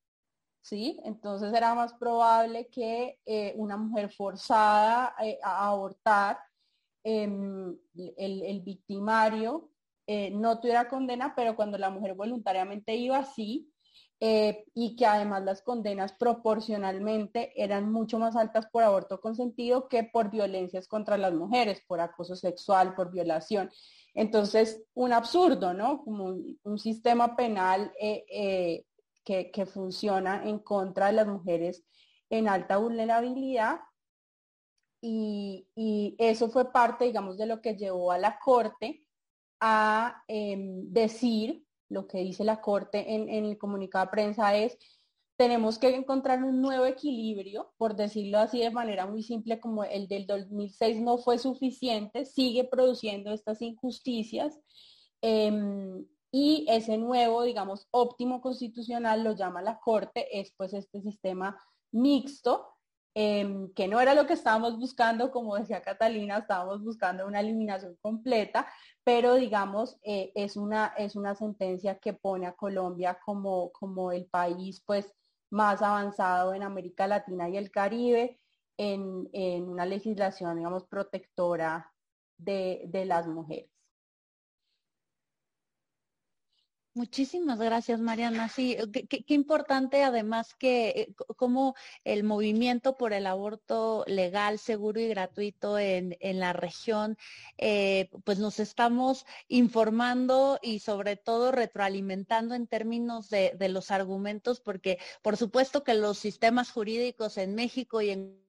[0.61, 0.99] ¿Sí?
[1.05, 6.37] Entonces era más probable que eh, una mujer forzada eh, a abortar,
[7.03, 7.77] em,
[8.17, 9.69] el, victimario
[10.07, 13.71] eh, no tuviera condena, pero cuando la mujer voluntariamente iba así,
[14.21, 20.29] y que además las condenas proporcionalmente eran mucho más altas por aborto consentido que por
[20.29, 23.71] violencias contra las mujeres, por acoso sexual, por violación.
[24.13, 26.03] Entonces, un absurdo, ¿no?
[26.03, 28.85] Como un, sistema penal eh, eh,
[29.53, 31.83] que, funciona en contra de las mujeres
[32.29, 33.79] en alta vulnerabilidad.
[35.01, 35.65] Y,
[36.17, 39.05] eso fue parte, digamos, de lo que llevó a la Corte
[39.61, 44.77] a em, decir, lo que dice la Corte en, el comunicado de prensa es,
[45.37, 50.07] tenemos que encontrar un nuevo equilibrio, por decirlo así de manera muy simple, como el
[50.07, 54.59] del 2006 no fue suficiente, sigue produciendo estas injusticias.
[55.21, 61.57] Em, y ese nuevo, digamos, óptimo constitucional lo llama la Corte, es pues este sistema
[61.91, 62.67] mixto,
[63.13, 67.95] em, que no era lo que estábamos buscando, como decía Catalina, estábamos buscando una eliminación
[68.01, 68.67] completa,
[69.03, 74.25] pero digamos, eh, es, una, es una sentencia que pone a Colombia como, como el
[74.27, 75.13] país pues
[75.51, 78.39] más avanzado en América Latina y el Caribe
[78.77, 81.91] en, una legislación, digamos, protectora
[82.37, 83.78] de las mujeres.
[86.95, 88.49] Muchísimas gracias, Mariana.
[88.49, 95.07] Sí, qué, importante además que eh, como el movimiento por el aborto legal, seguro y
[95.07, 97.15] gratuito en, la región,
[97.57, 104.59] eh, pues nos estamos informando y sobre todo retroalimentando en términos de, de los argumentos,
[104.59, 108.48] porque por supuesto que los sistemas jurídicos en México y en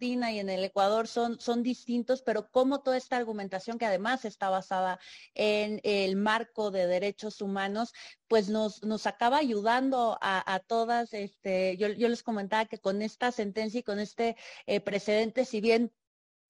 [0.00, 4.50] y en el Ecuador son, son distintos, pero como toda esta argumentación que además está
[4.50, 4.98] basada
[5.34, 7.94] en el marco de derechos humanos,
[8.26, 13.32] pues nos, nos acaba ayudando a, todas, este, yo, yo, les comentaba que con esta
[13.32, 15.92] sentencia y con este eh, precedente, si bien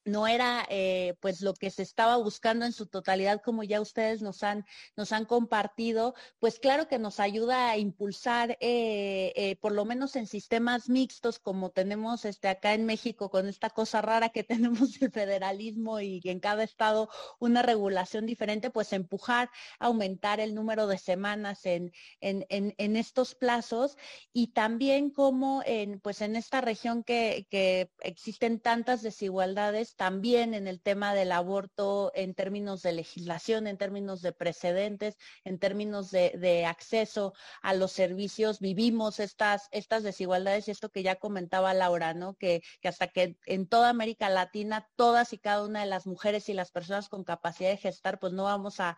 [0.08, 4.22] no era eh, pues lo que se estaba buscando en su totalidad, como ya ustedes
[4.22, 4.64] nos han,
[4.96, 10.16] nos han compartido, pues claro que nos ayuda a impulsar, eh, eh, por lo menos
[10.16, 15.00] en sistemas mixtos, como tenemos este, acá en México, con esta cosa rara que tenemos
[15.00, 20.98] el federalismo y en cada estado una regulación diferente, pues empujar, aumentar el número de
[20.98, 23.96] semanas en, en, en, estos plazos.
[24.32, 30.68] Y también como en, pues en esta región que, que existen tantas desigualdades, también en
[30.68, 36.64] el tema del aborto en términos de legislación, en términos de precedentes, en términos de,
[36.66, 38.60] acceso a los servicios.
[38.60, 42.34] Vivimos estas, estas desigualdades y esto que ya comentaba Laura, ¿no?
[42.34, 46.54] Que, hasta que en toda América Latina, todas y cada una de las mujeres y
[46.54, 48.96] las personas con capacidad de gestar, pues no vamos a,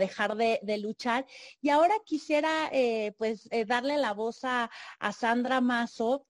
[0.00, 1.26] dejar de, luchar.
[1.60, 4.68] Y ahora quisiera eh, pues eh, darle la voz a,
[5.12, 6.26] Sandra Mazo.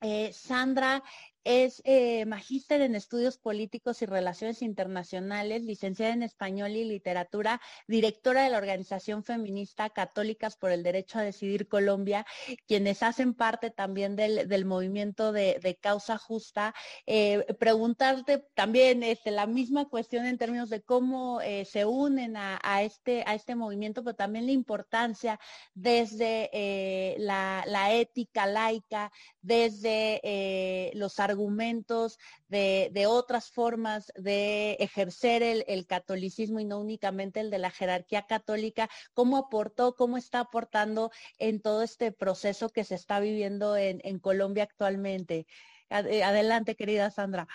[0.00, 1.02] Eh, Sandra
[1.44, 8.44] es eh, magíster en estudios políticos y relaciones internacionales, licenciada en español y literatura, directora
[8.44, 12.26] de la organización feminista Católicas por el Derecho a Decidir Colombia,
[12.66, 16.74] quienes hacen parte también del, movimiento de, causa justa.
[17.06, 22.82] Eh, preguntarte también este, la misma cuestión en términos de cómo eh, se unen a,
[22.82, 25.38] este, a este movimiento, pero también la importancia
[25.74, 32.18] desde la, la, ética laica, desde los argumentos argumentos
[32.48, 38.88] de, otras formas de ejercer el, catolicismo y no únicamente el de la jerarquía católica,
[39.12, 44.62] cómo aportó, cómo está aportando en todo este proceso que se está viviendo en, Colombia
[44.62, 45.46] actualmente.
[45.90, 47.46] Eh, adelante, querida Sandra.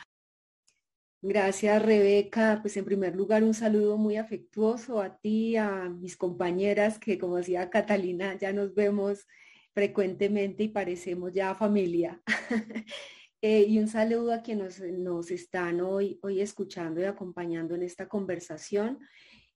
[1.22, 2.60] Gracias, Rebeca.
[2.62, 7.38] Pues en primer lugar, un saludo muy afectuoso a ti, a mis compañeras, que como
[7.38, 9.26] decía Catalina, ya nos vemos
[9.74, 12.22] frecuentemente y parecemos ya familia.
[13.42, 18.08] Eh, y un saludo a quienes nos, están hoy, hoy escuchando y acompañando en esta
[18.10, 19.00] conversación.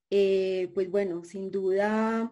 [0.09, 2.31] Eh, pues bueno, sin duda,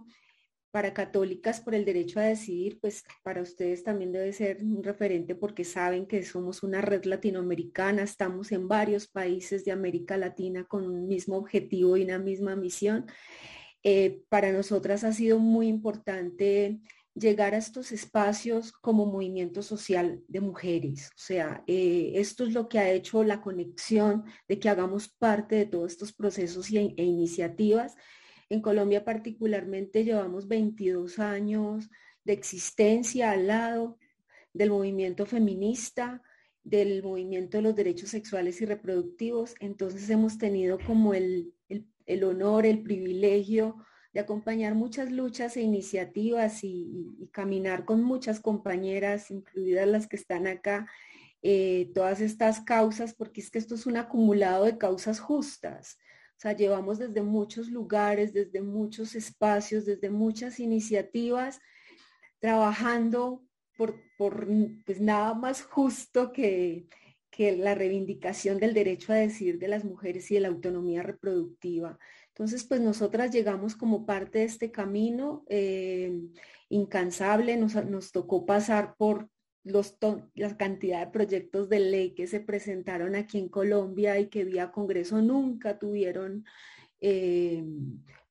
[0.72, 5.36] para católicas por el derecho a decidir, pues para ustedes también debe ser un referente
[5.36, 10.86] porque saben que somos una red latinoamericana, estamos en varios países de América Latina con
[10.86, 13.06] un mismo objetivo y una misma misión.
[13.84, 16.80] Eh, para nosotras ha sido muy importante
[17.14, 21.10] llegar a estos espacios como movimiento social de mujeres.
[21.10, 25.56] O sea, eh, esto es lo que ha hecho la conexión de que hagamos parte
[25.56, 27.96] de todos estos procesos e, e iniciativas.
[28.50, 31.90] En Colombia particularmente llevamos 22 años
[32.24, 33.98] de existencia al lado
[34.54, 36.22] del movimiento feminista,
[36.64, 39.56] del movimiento de los derechos sexuales y reproductivos.
[39.60, 41.54] Entonces hemos tenido como el
[42.24, 43.78] honor, el privilegio
[44.14, 50.48] de acompañar muchas luchas e iniciativas y, caminar con muchas compañeras, incluidas las que están
[50.48, 50.88] acá,
[51.42, 55.98] eh, todas estas causas, porque es que esto es un acumulado de causas justas.
[56.38, 61.60] O sea, llevamos desde muchos lugares, desde muchos espacios, desde muchas iniciativas,
[62.40, 63.44] trabajando
[63.78, 64.48] por, por
[64.86, 66.88] pues nada más justo que,
[67.32, 71.98] que la reivindicación del derecho a decir de las mujeres y de la autonomía reproductiva.
[72.34, 76.12] Entonces, pues nosotras llegamos como parte de este camino eh,
[76.70, 79.30] incansable, nos, tocó pasar por
[79.64, 79.98] los
[80.34, 84.72] la cantidad de proyectos de ley que se presentaron aquí en Colombia y que vía
[84.72, 86.46] Congreso nunca tuvieron
[87.00, 87.64] eh,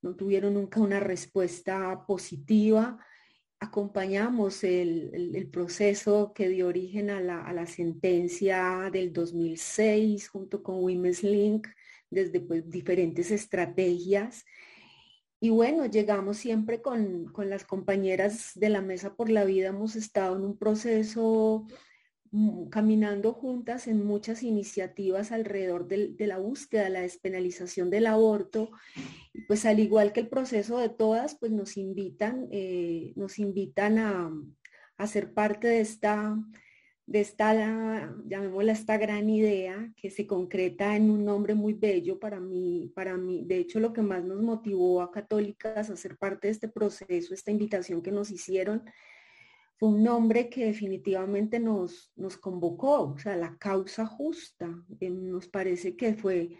[0.02, 2.98] no tuvieron nunca una respuesta positiva.
[3.58, 11.68] Acompañamos el, proceso que dio origen a la, sentencia del 2006 junto con Women's Link
[12.10, 14.44] desde pues, diferentes estrategias.
[15.40, 19.96] Y bueno, llegamos siempre con, con, las compañeras de la Mesa por la Vida, hemos
[19.96, 21.66] estado en un proceso
[22.32, 28.70] Mm, caminando juntas en muchas iniciativas alrededor de, la búsqueda, la despenalización del aborto,
[29.48, 34.30] pues al igual que el proceso de todas, pues nos invitan, eh, nos invitan a,
[34.96, 36.36] a, ser parte de esta,
[37.10, 42.38] de esta, llamémosla esta gran idea que se concreta en un nombre muy bello para
[42.38, 43.42] mí, para mí.
[43.44, 47.34] De hecho, lo que más nos motivó a católicas a ser parte de este proceso,
[47.34, 48.84] esta invitación que nos hicieron,
[49.76, 54.70] fue un nombre que definitivamente nos, nos convocó, o sea, la causa justa.
[55.00, 56.50] Eh, nos parece que fue,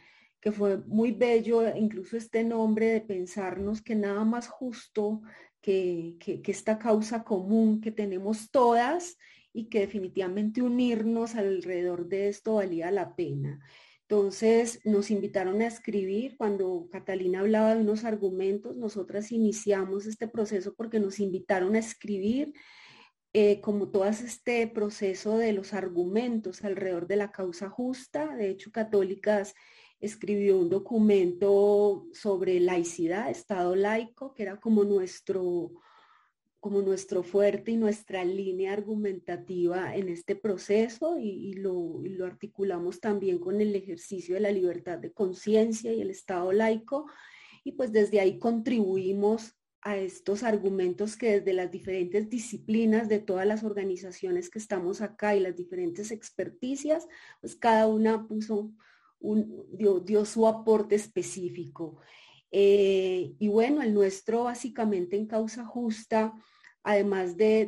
[0.40, 5.22] que fue muy bello incluso este nombre de pensarnos que nada más justo
[5.60, 9.16] que, que, esta causa común que tenemos todas
[9.52, 13.60] y que definitivamente unirnos alrededor de esto valía la pena.
[14.02, 20.74] Entonces nos invitaron a escribir, cuando Catalina hablaba de unos argumentos, nosotras iniciamos este proceso
[20.74, 22.52] porque nos invitaron a escribir
[23.32, 28.34] eh, como todo este proceso de los argumentos alrededor de la causa justa.
[28.34, 29.54] De hecho, Católicas
[30.00, 35.70] escribió un documento sobre laicidad, Estado laico, que era como nuestro,
[36.60, 43.38] como nuestro fuerte y nuestra línea argumentativa en este proceso y, lo, lo articulamos también
[43.38, 47.06] con el ejercicio de la libertad de conciencia y el Estado laico.
[47.64, 53.46] Y pues desde ahí contribuimos a estos argumentos que desde las diferentes disciplinas de todas
[53.46, 57.08] las organizaciones que estamos acá y las diferentes experticias,
[57.40, 58.72] pues cada una puso
[59.20, 61.98] un, dio, su aporte específico.
[62.50, 66.34] Eh, y bueno, el nuestro básicamente en causa justa,
[66.82, 67.66] además de,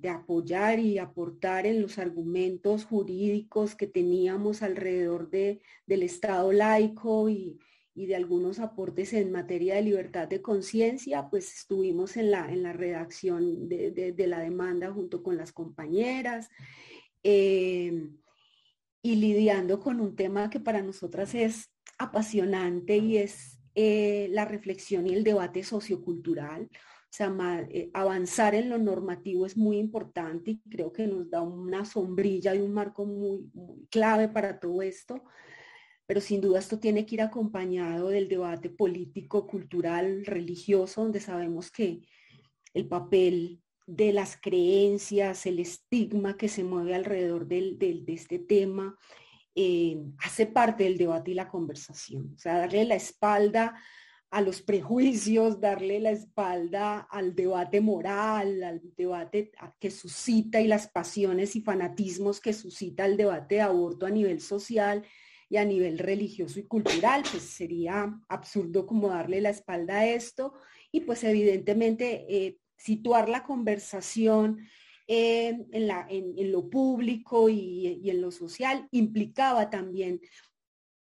[0.00, 7.28] de, apoyar y aportar en los argumentos jurídicos que teníamos alrededor de, del Estado laico
[7.28, 7.58] y,
[7.94, 12.62] y de algunos aportes en materia de libertad de conciencia, pues estuvimos en la, en
[12.62, 16.48] la redacción de, la demanda junto con las compañeras
[17.22, 18.08] eh,
[19.02, 25.06] y lidiando con un tema que para nosotras es apasionante y es eh, la reflexión
[25.06, 26.68] y el debate sociocultural.
[26.72, 27.34] O sea,
[27.70, 32.54] eh, avanzar en lo normativo es muy importante y creo que nos da una sombrilla
[32.54, 33.50] y un marco muy,
[33.90, 35.22] clave para todo esto
[36.06, 41.70] pero sin duda esto tiene que ir acompañado del debate político, cultural, religioso, donde sabemos
[41.70, 42.00] que
[42.74, 48.98] el papel de las creencias, el estigma que se mueve alrededor de este tema,
[49.54, 52.32] eh, hace parte del debate y la conversación.
[52.34, 53.74] O sea, darle la espalda
[54.30, 60.88] a los prejuicios, darle la espalda al debate moral, al debate que suscita y las
[60.88, 65.04] pasiones y fanatismos que suscita el debate de aborto a nivel social
[65.48, 70.54] y a nivel religioso y cultural, pues sería absurdo como darle la espalda a esto
[70.92, 74.60] y pues evidentemente eh, situar la conversación
[75.12, 80.20] en, lo público y, y en lo social implicaba también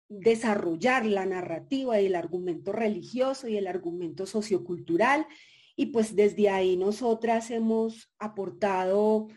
[0.08, 5.28] desarrollar la narrativa y el argumento religioso y el argumento sociocultural.
[5.76, 9.28] Y pues desde ahí nosotras hemos aportado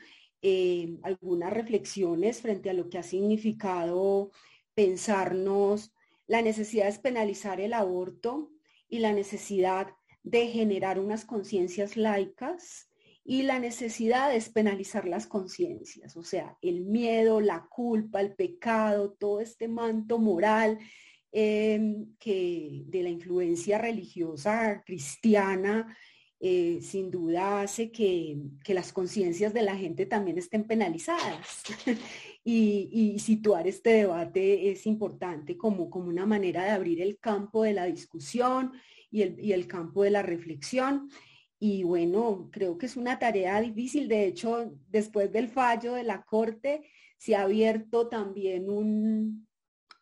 [0.40, 4.30] eh, algunas reflexiones frente a lo que ha significado
[4.74, 5.92] pensarnos
[6.28, 8.52] la necesidad de penalizar el aborto
[8.88, 9.88] y la necesidad
[10.22, 12.89] de generar unas conciencias laicas
[13.24, 19.12] y la necesidad de despenalizar las conciencias, o sea, el miedo, la culpa, el pecado,
[19.12, 20.78] todo este manto moral
[21.33, 25.96] em, que de la influencia religiosa cristiana
[26.42, 31.62] eh, sin duda hace que, que las conciencias de la gente también estén penalizadas.
[32.44, 37.74] y, situar este debate es importante como, como una manera de abrir el campo de
[37.74, 38.72] la discusión
[39.11, 41.11] y el, y el campo de la reflexión.
[41.61, 44.09] Y bueno, creo que es una tarea difícil.
[44.09, 46.83] De hecho, después del fallo de la Corte,
[47.18, 49.46] se ha abierto también un,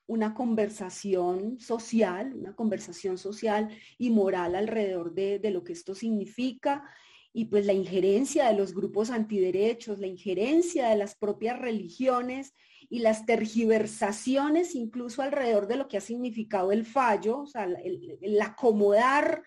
[0.06, 3.68] una conversación social, una conversación social
[3.98, 6.88] y moral alrededor de, de, lo que esto significa
[7.32, 12.54] y pues la injerencia de los grupos antiderechos, la injerencia de las propias religiones
[12.88, 18.40] y las tergiversaciones incluso alrededor de lo que ha significado el fallo, o sea, el,
[18.40, 19.42] acomodar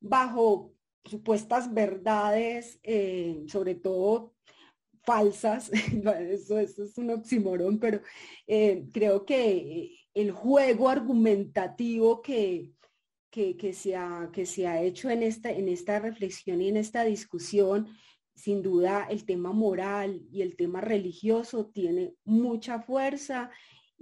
[0.00, 0.72] bajo
[1.04, 4.34] supuestas verdades, eh, sobre todo
[5.02, 5.70] falsas,
[6.30, 8.00] eso, eso, es un oxímoron, pero
[8.46, 12.72] eh, creo que el juego argumentativo que,
[13.30, 17.04] que, se, ha, que se ha hecho en esta, en esta reflexión y en esta
[17.04, 17.88] discusión,
[18.34, 23.50] sin duda el tema moral y el tema religioso tiene mucha fuerza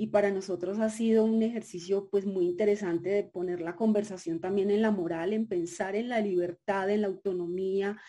[0.01, 4.70] y para nosotros ha sido un ejercicio pues muy interesante de poner la conversación también
[4.70, 8.01] en la moral, en pensar en la libertad, en la autonomía,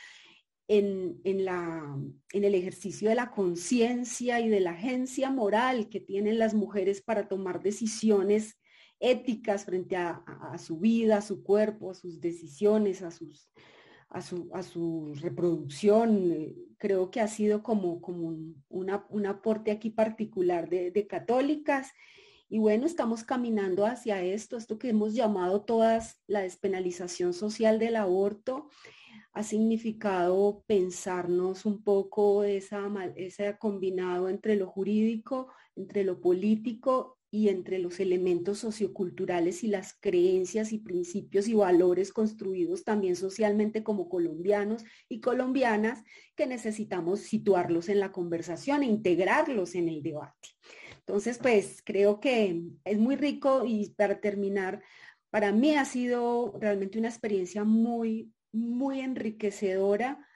[0.70, 2.00] en, la,
[2.32, 7.02] en el ejercicio de la conciencia y de la agencia moral que tienen las mujeres
[7.02, 8.58] para tomar decisiones
[9.02, 10.24] éticas frente a,
[10.60, 13.50] su vida, a su cuerpo, a sus decisiones, a, sus,
[14.12, 16.32] a, su, a su reproducción.
[16.32, 21.92] Eh, creo que ha sido como, como un, un aporte aquí particular de, católicas.
[22.50, 27.96] Y bueno, estamos caminando hacia esto, esto que hemos llamado todas la despenalización social del
[27.96, 28.70] aborto
[29.34, 37.48] ha significado pensarnos un poco esa, ese combinado entre lo jurídico, entre lo político y
[37.48, 44.10] entre los elementos socioculturales y las creencias y principios y valores construidos también socialmente como
[44.10, 46.04] colombianos y colombianas
[46.36, 50.50] que necesitamos situarlos en la conversación e integrarlos en el debate.
[51.00, 54.84] Entonces, pues creo que es muy rico y para terminar,
[55.30, 60.28] para mí ha sido realmente una experiencia muy, muy enriquecedora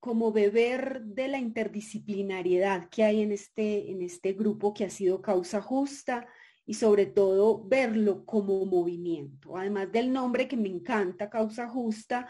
[0.00, 5.20] como beber de la interdisciplinariedad que hay en este, en este grupo que ha sido
[5.20, 6.26] causa justa
[6.66, 9.56] y sobre todo verlo como movimiento.
[9.56, 12.28] Además del nombre que me encanta, causa justa,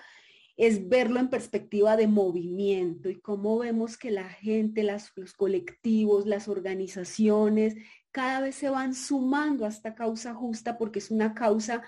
[0.56, 6.48] es verlo en perspectiva de movimiento y cómo vemos que la gente, los colectivos, las
[6.48, 7.76] organizaciones,
[8.10, 11.82] cada vez se van sumando a esta causa justa porque es una causa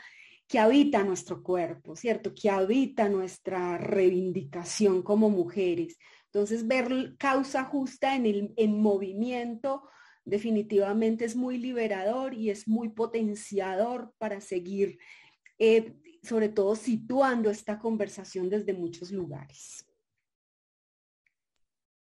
[0.53, 2.35] que habita nuestro cuerpo, ¿cierto?
[2.35, 5.97] Que habita nuestra reivindicación como mujeres.
[6.27, 9.89] Entonces, ver causa justa en, el, en movimiento
[10.27, 14.99] definitivamente es muy liberador y es muy potenciador para seguir,
[15.59, 19.87] eh, sobre todo situando esta conversación desde muchos lugares.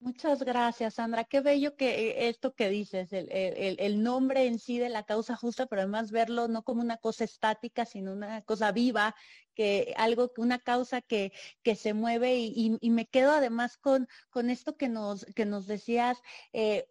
[0.03, 1.23] Muchas gracias, Sandra.
[1.23, 5.67] Qué bello que eh, esto que dices, el, nombre en sí de la causa justa,
[5.67, 9.15] pero además verlo no como una cosa estática, sino una cosa viva,
[9.55, 11.33] que algo, una causa que,
[11.63, 16.19] que se mueve y, me quedo además con, con esto que nos, que nos decías.
[16.53, 16.89] Eh,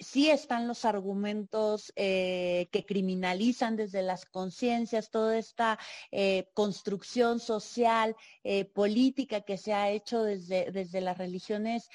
[0.00, 5.78] sí están los argumentos eh, que criminalizan desde las conciencias toda esta
[6.10, 11.88] eh, construcción social, eh, política que se ha hecho desde, desde las religiones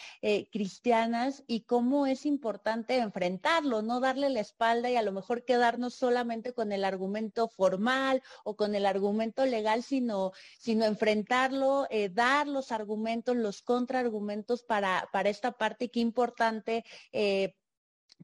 [0.52, 5.96] cristianas y cómo es importante enfrentarlo, no darle la espalda y a lo mejor quedarnos
[5.96, 12.72] solamente con el argumento formal o con el argumento legal, sino, sino enfrentarlo, dar los
[12.72, 16.84] argumentos, los contraargumentos para, para esta parte, qué importante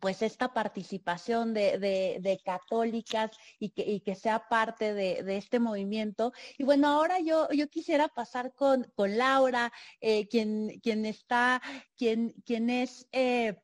[0.02, 6.34] pues esta participación de, católicas y que, sea parte de, este movimiento.
[6.58, 9.72] Y bueno, ahora yo, yo quisiera pasar con, Laura,
[10.02, 11.62] eh, quien, quien está,
[11.96, 13.56] quien, quien es eh,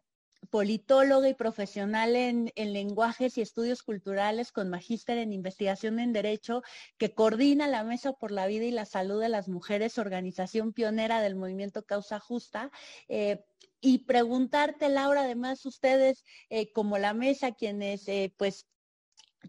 [0.49, 6.61] politóloga y profesional en, lenguajes y estudios culturales con magíster en investigación en derecho,
[6.97, 11.21] que coordina la Mesa por la Vida y la Salud de las Mujeres, organización pionera
[11.21, 12.71] del movimiento Causa Justa.
[13.07, 13.43] Eh,
[13.81, 18.65] y preguntarte, Laura, además ustedes eh, como la mesa, quienes eh, pues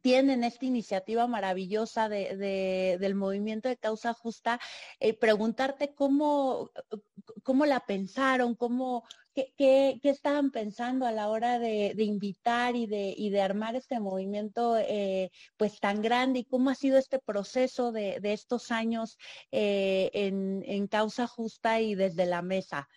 [0.03, 4.61] tienen esta iniciativa maravillosa del movimiento de causa justa,
[5.01, 6.71] eh, preguntarte cómo,
[7.43, 9.05] cómo la pensaron, cómo,
[9.35, 14.77] qué, estaban pensando a la hora de, invitar y de, de, armar este movimiento
[15.57, 19.17] pues tan grande y cómo ha sido este proceso de, estos años
[19.51, 22.89] en, en causa justa y desde la mesa.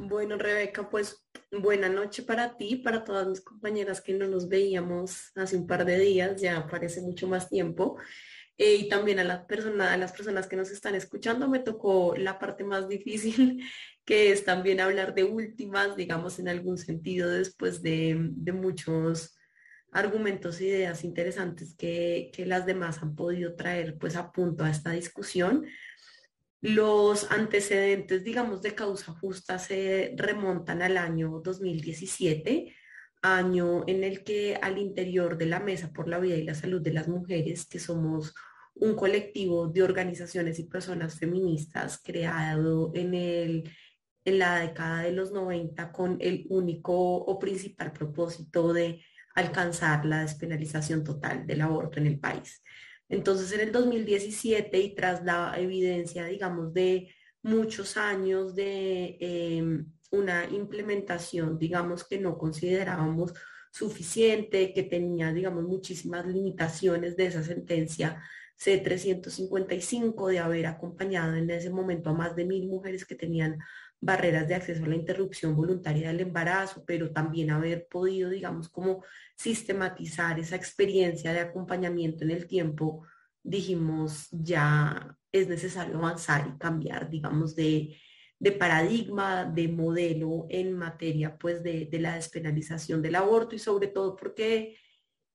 [0.00, 5.32] Bueno, Rebeca, pues buena noche para ti, para todas mis compañeras que no nos veíamos
[5.34, 7.96] hace un par de días, ya parece mucho más tiempo.
[8.56, 12.14] Eh, y también a, la persona, a las personas que nos están escuchando, me tocó
[12.16, 13.60] la parte más difícil,
[14.04, 18.14] que es también hablar de últimas, digamos, en algún sentido, después de,
[18.52, 19.36] muchos
[19.90, 24.92] argumentos, ideas interesantes que, que las demás han podido traer pues a punto a esta
[24.92, 25.66] discusión
[26.60, 32.74] los antecedentes, digamos, de causa justa se remontan al año 2017,
[33.22, 36.80] año en el que al interior de la Mesa por la Vida y la Salud
[36.80, 38.34] de las Mujeres, que somos
[38.74, 43.70] un colectivo de organizaciones y personas feministas creado en, el,
[44.24, 49.04] en la década de los 90 con el único o principal propósito de
[49.34, 52.62] alcanzar la despenalización total del aborto en el país.
[53.08, 57.08] Entonces, en el 2017 y tras la evidencia, digamos, de
[57.42, 63.32] muchos años de em, una implementación, digamos, que no considerábamos
[63.70, 68.22] suficiente, que tenía, digamos, muchísimas limitaciones de esa sentencia
[68.56, 73.58] C-355 de haber acompañado en ese momento a más de mil mujeres que tenían
[74.00, 79.04] barreras de acceso a la interrupción voluntaria del embarazo, pero también haber podido, digamos, como
[79.36, 83.06] sistematizar esa experiencia de acompañamiento en el tiempo,
[83.42, 87.96] dijimos, ya es necesario avanzar y cambiar, digamos, de,
[88.38, 93.88] de paradigma, de modelo en materia, pues, de, de la despenalización del aborto y sobre
[93.88, 94.76] todo porque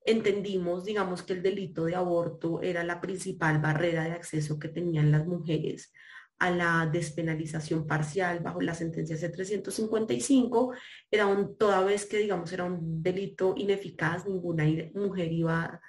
[0.06, 5.10] entendimos, digamos, que el delito de aborto era la principal barrera de acceso que tenían
[5.10, 5.92] las mujeres
[6.38, 10.76] a la despenalización parcial bajo la sentencia C-355,
[11.10, 14.64] era un, toda vez que, digamos, era un delito ineficaz, ninguna
[14.94, 15.80] mujer iba a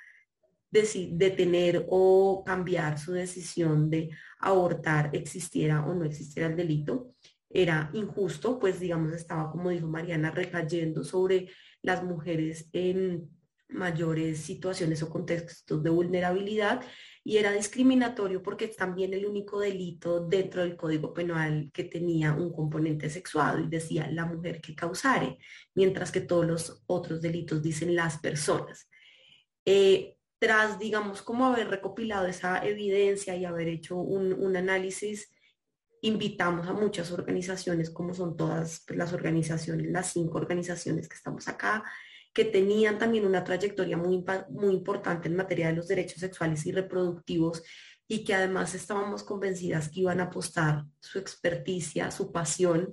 [0.72, 7.16] detener o cambiar su decisión de abortar, existiera o no existiera el delito.
[7.50, 11.50] Era injusto, pues, digamos, estaba, como dijo Mariana, recayendo sobre
[11.82, 13.30] las mujeres en
[13.70, 16.82] mayores situaciones o contextos de vulnerabilidad
[17.28, 22.54] y era discriminatorio porque también el único delito dentro del Código Penal que tenía un
[22.54, 25.40] componente sexuado y decía la mujer que causare,
[25.74, 28.88] mientras que todos los otros delitos dicen las personas.
[29.66, 35.32] Eh, tras, digamos, como haber recopilado esa evidencia y haber hecho un, un análisis,
[36.02, 41.48] invitamos a muchas organizaciones, como son todas pues, las organizaciones, las cinco organizaciones que estamos
[41.48, 41.84] acá,
[42.36, 46.74] que tenían también una trayectoria muy, muy importante en materia de los derechos sexuales y
[46.74, 47.64] reproductivos
[48.10, 52.90] y que además estábamos convencidas que iban a apostar su experticia, su pasión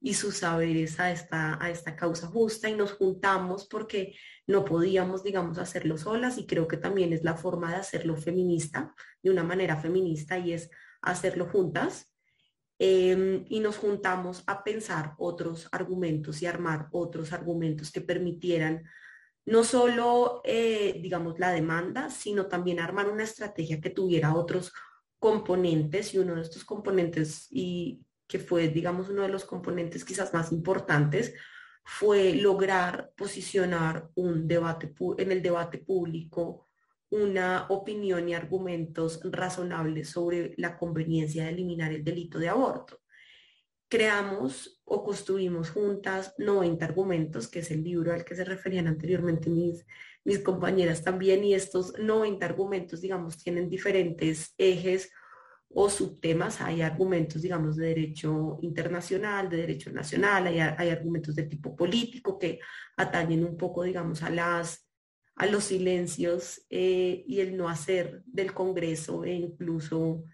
[0.00, 2.68] y sus saberes a esta, a esta causa justa.
[2.68, 4.16] Y nos juntamos porque
[4.48, 8.92] no podíamos, digamos, hacerlo solas y creo que también es la forma de hacerlo feminista,
[9.22, 10.68] de una manera feminista y es
[11.00, 12.09] hacerlo juntas
[12.82, 18.84] Em, y nos juntamos a pensar otros argumentos y armar otros argumentos que permitieran
[19.44, 24.72] no solo, eh, digamos, la demanda, sino también armar una estrategia que tuviera otros
[25.18, 30.32] componentes y uno de estos componentes y que fue, digamos, uno de los componentes quizás
[30.32, 31.34] más importantes
[31.84, 36.69] fue lograr posicionar un debate en el debate público
[37.10, 43.00] una opinión y argumentos razonables sobre la conveniencia de eliminar el delito de aborto.
[43.88, 49.50] Creamos o construimos juntas 90 argumentos, que es el libro al que se referían anteriormente
[49.50, 49.84] mis,
[50.24, 55.10] mis compañeras también, y estos 90 argumentos, digamos, tienen diferentes ejes
[55.68, 56.60] o subtemas.
[56.60, 62.38] Hay argumentos, digamos, de derecho internacional, de derecho nacional, hay, hay argumentos de tipo político
[62.38, 62.60] que
[62.96, 64.89] atañen un poco, digamos, a las
[65.40, 70.24] a los silencios eh, y el no hacer del Congreso e incluso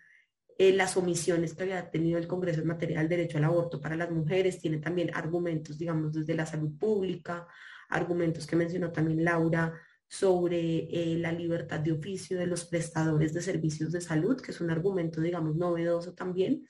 [0.59, 3.95] eh, las omisiones que había tenido el Congreso en materia del derecho al aborto para
[3.95, 4.61] las mujeres.
[4.61, 7.47] Tiene también argumentos, digamos, desde la salud pública,
[7.89, 13.43] argumentos que mencionó también Laura sobre eh, la libertad de oficio de los prestadores de
[13.43, 16.67] servicios de salud, que es un argumento, digamos, novedoso también.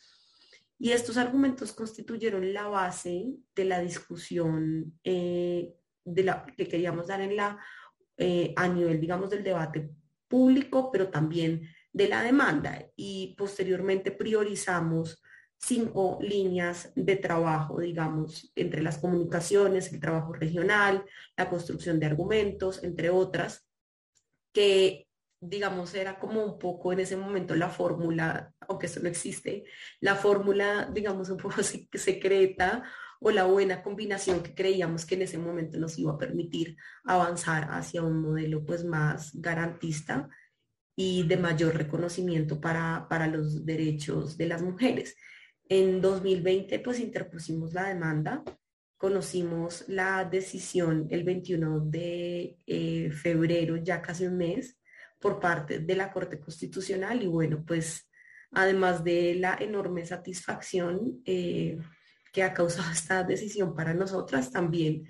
[0.79, 7.59] Y estos argumentos constituyeron la base de la discusión que queríamos dar en la
[8.17, 9.91] eh, a nivel, digamos, del debate
[10.29, 12.87] público, pero también de la demanda.
[12.97, 15.23] Y posteriormente priorizamos
[15.59, 21.05] cinco líneas de trabajo, digamos, entre las comunicaciones, el trabajo regional,
[21.37, 23.67] la construcción de argumentos, entre otras,
[24.53, 25.09] que,
[25.41, 29.65] digamos, era como un poco en ese momento la fórmula, aunque eso no existe,
[30.01, 31.63] la fórmula, digamos, un poco
[31.95, 32.85] secreta
[33.21, 37.69] o la buena combinación que creíamos que en ese momento nos iba a permitir avanzar
[37.71, 40.29] hacia un modelo pues más garantista
[40.95, 45.17] y de mayor reconocimiento para, para los derechos de las mujeres.
[45.69, 48.43] En 2020 pues interpusimos la demanda,
[48.97, 54.79] conocimos la decisión el 21 de eh, febrero, ya casi un mes,
[55.21, 58.09] por parte de la Corte Constitucional y bueno, pues
[58.53, 61.79] además de la enorme satisfacción, eh,
[62.37, 65.09] que ha causado esta decisión para nosotras también.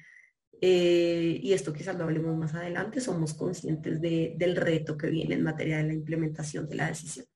[0.60, 5.42] Eh, y esto quizás lo hablemos más adelante, somos conscientes del reto que viene en
[5.42, 7.26] materia de la implementación de la decisión.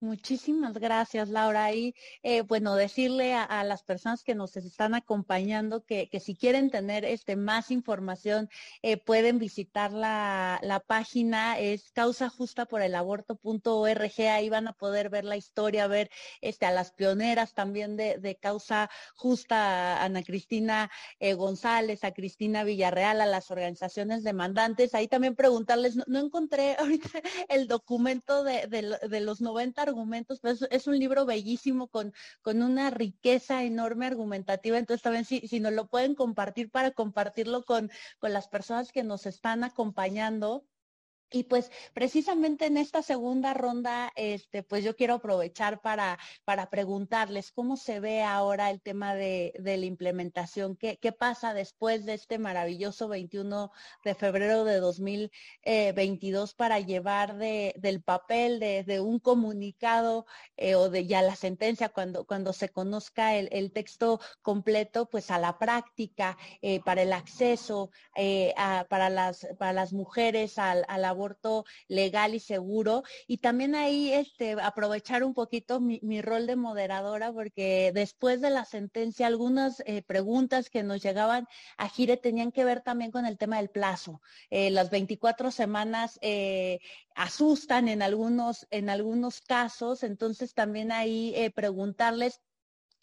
[0.00, 1.72] Muchísimas gracias, Laura.
[1.72, 7.06] Y eh, bueno, decirle a, las personas que nos están acompañando que, si quieren tener
[7.06, 8.50] este, más información,
[8.82, 14.20] eh, pueden visitar la, página, es causajustaporelaborto.org.
[14.30, 16.10] Ahí van a poder ver la historia, ver
[16.42, 20.90] este, a las pioneras también de, Causa Justa, Ana Cristina
[21.20, 24.94] eh, González, a Cristina Villarreal, a las organizaciones demandantes.
[24.94, 30.86] Ahí también preguntarles, no, encontré ahorita el documento de, de los 90 argumentos, pero es,
[30.86, 32.12] un libro bellísimo con,
[32.42, 34.78] con una riqueza enorme argumentativa.
[34.78, 39.02] Entonces también si, si nos lo pueden compartir para compartirlo con, con las personas que
[39.02, 40.64] nos están acompañando.
[41.30, 47.50] Y pues precisamente en esta segunda ronda, este, pues yo quiero aprovechar para, para preguntarles
[47.50, 52.38] cómo se ve ahora el tema de, la implementación, ¿Qué, qué pasa después de este
[52.38, 53.72] maravilloso 21
[54.04, 61.06] de febrero de 2022 para llevar de, del papel de, un comunicado eh, o de
[61.06, 66.80] ya la sentencia cuando, cuando se conozca el, texto completo, pues a la práctica, eh,
[66.80, 68.54] para el acceso, eh,
[68.88, 73.02] para, las, para las mujeres a, a la aborto legal y seguro.
[73.26, 78.64] Y también ahí este, aprovechar un poquito mi, rol de moderadora, porque después de la
[78.64, 81.46] sentencia, algunas eh, preguntas que nos llegaban
[81.76, 84.20] a Gire tenían que ver también con el tema del plazo.
[84.50, 86.80] Eh, las 24 semanas eh,
[87.14, 92.40] asustan en algunos, en algunos casos, entonces también ahí preguntarles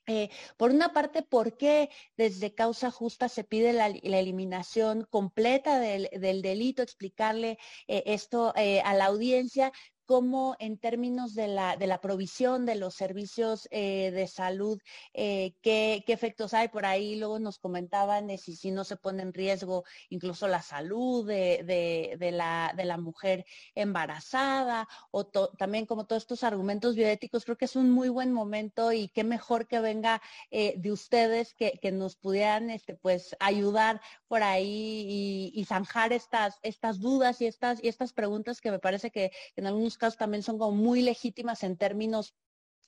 [0.07, 6.09] eh, por una parte, ¿por qué desde causa justa se pide la, eliminación completa del,
[6.41, 6.81] delito?
[6.81, 9.71] Explicarle eh, esto eh, a la audiencia,
[10.05, 14.79] cómo en términos de la, de la provisión de los servicios eh, de salud,
[15.13, 17.15] eh, qué, efectos hay por ahí.
[17.15, 22.73] Luego nos comentaban si, si no se pone en riesgo incluso la salud de, la,
[22.75, 23.45] de la, mujer
[23.75, 27.43] embarazada o también como todos estos argumentos bioéticos.
[27.43, 31.53] Creo que es un muy buen momento y qué mejor que venga eh, de ustedes
[31.53, 37.83] que, nos pudieran este, pues, ayudar por ahí y, zanjar estas, estas dudas y estas,
[37.83, 41.77] y estas preguntas que me parece que en algunos también son como muy legítimas en
[41.77, 42.35] términos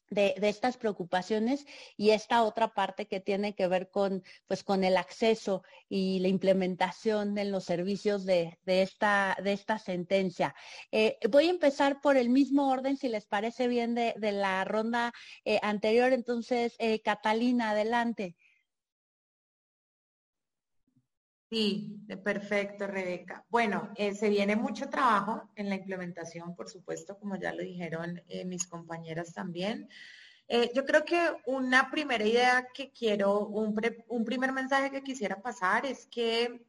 [0.09, 1.65] de, estas preocupaciones
[1.97, 6.27] y esta otra parte que tiene que ver con, pues, con el acceso y la
[6.27, 10.55] implementación en los servicios de, esta, de esta sentencia.
[10.91, 15.13] Eh, voy a empezar por el mismo orden, si les parece bien, de, la ronda
[15.43, 16.13] eh, anterior.
[16.13, 18.35] Entonces, eh, Catalina, adelante.
[21.55, 23.45] Sí, perfecto, Rebeca.
[23.49, 28.21] Bueno, eh, se viene mucho trabajo en la implementación, por supuesto, como ya lo dijeron
[28.27, 29.87] eh, mis compañeras también.
[30.49, 33.73] Eh, yo creo que una primera idea que quiero, un,
[34.09, 36.65] un, primer mensaje que quisiera pasar es que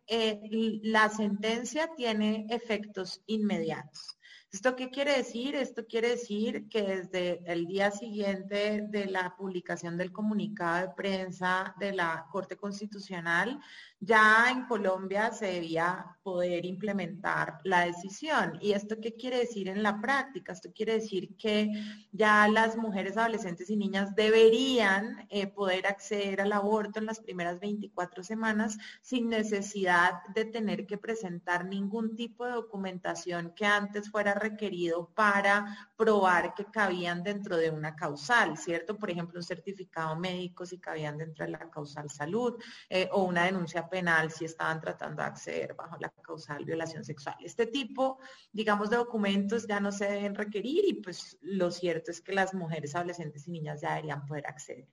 [0.84, 4.16] la sentencia tiene efectos inmediatos.
[4.52, 5.54] ¿Esto qué quiere decir?
[5.54, 11.74] Esto quiere decir que desde el día siguiente de la publicación del comunicado de prensa
[11.78, 13.60] de la Corte Constitucional,
[14.00, 18.58] ya en Colombia se debía poder implementar la decisión.
[18.60, 20.52] ¿Y esto qué quiere decir en la práctica?
[20.52, 21.70] Esto quiere decir que
[22.10, 27.60] ya las mujeres, adolescentes y niñas deberían eh, poder acceder al aborto en las primeras
[27.60, 34.34] 24 semanas sin necesidad de tener que presentar ningún tipo de documentación que antes fuera
[34.34, 38.98] requerido para probar que cabían dentro de una causal, ¿cierto?
[38.98, 43.44] Por ejemplo, un certificado médico si cabían dentro de la causal salud eh, o una
[43.44, 47.36] denuncia penal si estaban tratando de acceder bajo la causal violación sexual.
[47.40, 48.18] Este tipo,
[48.52, 52.54] digamos, de documentos ya no se deben requerir y pues lo cierto es que las
[52.54, 54.88] mujeres, adolescentes y niñas ya deberían poder acceder.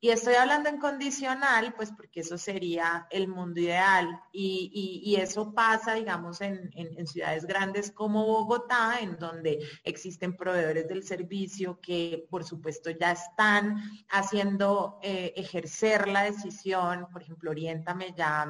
[0.00, 4.20] Y estoy hablando en condicional, pues porque eso sería el mundo ideal.
[4.32, 11.80] Y, eso pasa, digamos, en, ciudades grandes como Bogotá, en donde existen proveedores del servicio
[11.80, 17.06] que, por supuesto, ya están haciendo eh, ejercer la decisión.
[17.10, 18.46] Por ejemplo, Oriéntame ya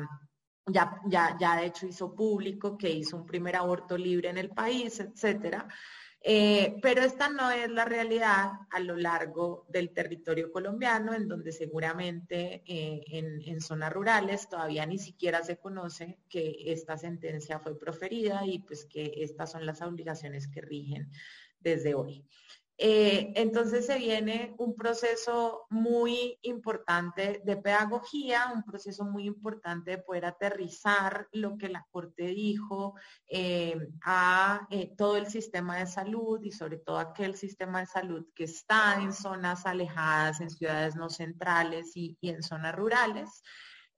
[0.66, 4.51] ya, ya, ya de hecho hizo público que hizo un primer aborto libre en el
[4.51, 5.68] país, etcétera.
[6.27, 11.53] Eh, pero esta no es la realidad a lo largo del territorio colombiano, en donde
[11.53, 18.47] seguramente eh, en, zonas rurales todavía ni siquiera se conoce que esta sentencia fue proferida
[18.47, 21.11] y pues que estas son las obligaciones que rigen
[21.61, 22.25] desde hoy.
[22.77, 29.99] Eh, entonces se viene un proceso muy importante de pedagogía, un proceso muy importante de
[29.99, 32.97] poder aterrizar lo que la Corte dijo
[33.29, 38.27] eh, a eh, todo el sistema de salud y sobre todo aquel sistema de salud
[38.35, 43.43] que está en zonas alejadas, en ciudades no centrales y en zonas rurales.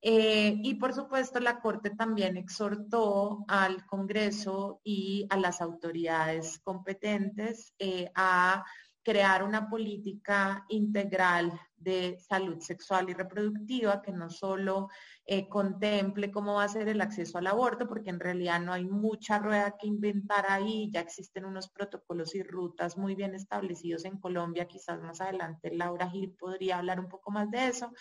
[0.00, 7.72] Eh, y por supuesto, la Corte también exhortó al Congreso y a las autoridades competentes
[7.78, 8.64] eh, a
[9.06, 14.88] crear una política integral de salud sexual y reproductiva que no solo
[15.24, 18.84] eh, contemple cómo va a ser el acceso al aborto, porque en realidad no hay
[18.84, 24.18] mucha rueda que inventar ahí, ya existen unos protocolos y rutas muy bien establecidos en
[24.18, 27.92] Colombia, quizás más adelante Laura Gil podría hablar un poco más de eso,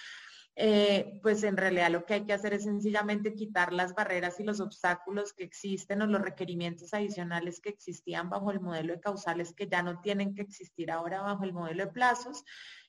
[0.58, 4.44] eh, pues en realidad lo que hay que hacer es sencillamente quitar las barreras y
[4.44, 9.54] los obstáculos que existen o los requerimientos adicionales que existían bajo el modelo de causales
[9.54, 12.46] que ya no tienen que existir ahora bajo el modelo de plazos.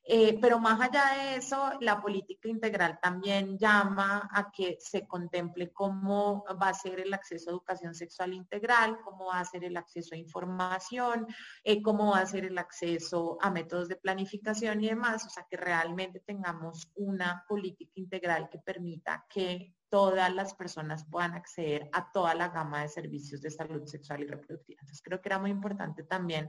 [0.08, 5.72] Eh, pero más allá de eso, la política integral también llama a que se contemple
[5.72, 9.76] cómo va a ser el acceso a educación sexual integral, cómo va a ser el
[9.76, 11.26] acceso a información,
[11.64, 15.44] eh, cómo va a ser el acceso a métodos de planificación y demás, o sea,
[15.50, 22.12] que realmente tengamos una política integral que permita que todas las personas puedan acceder a
[22.12, 24.78] toda la gama de servicios de salud sexual y reproductiva.
[24.82, 26.48] Entonces, creo que era muy importante también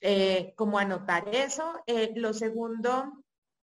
[0.00, 1.82] eh, como anotar eso.
[1.86, 3.24] Eh, lo segundo,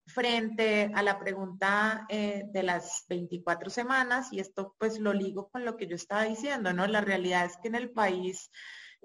[0.06, 5.66] frente a la pregunta eh, de las 24 semanas, y esto pues lo ligo con
[5.66, 6.88] lo que yo estaba diciendo, ¿no?
[6.88, 8.50] La realidad es que en el país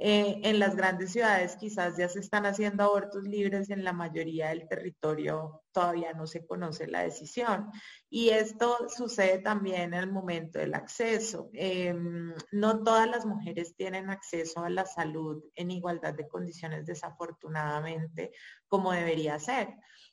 [0.01, 4.49] eh, en las grandes ciudades quizás ya se están haciendo abortos libres en la mayoría
[4.51, 7.71] del territorio todavía no se conoce la decisión.
[8.11, 11.51] Y esto sucede también en el momento del acceso.
[11.53, 18.33] Em, no todas las mujeres tienen acceso a la salud en igualdad de condiciones, desafortunadamente,
[18.67, 19.69] como debería ser.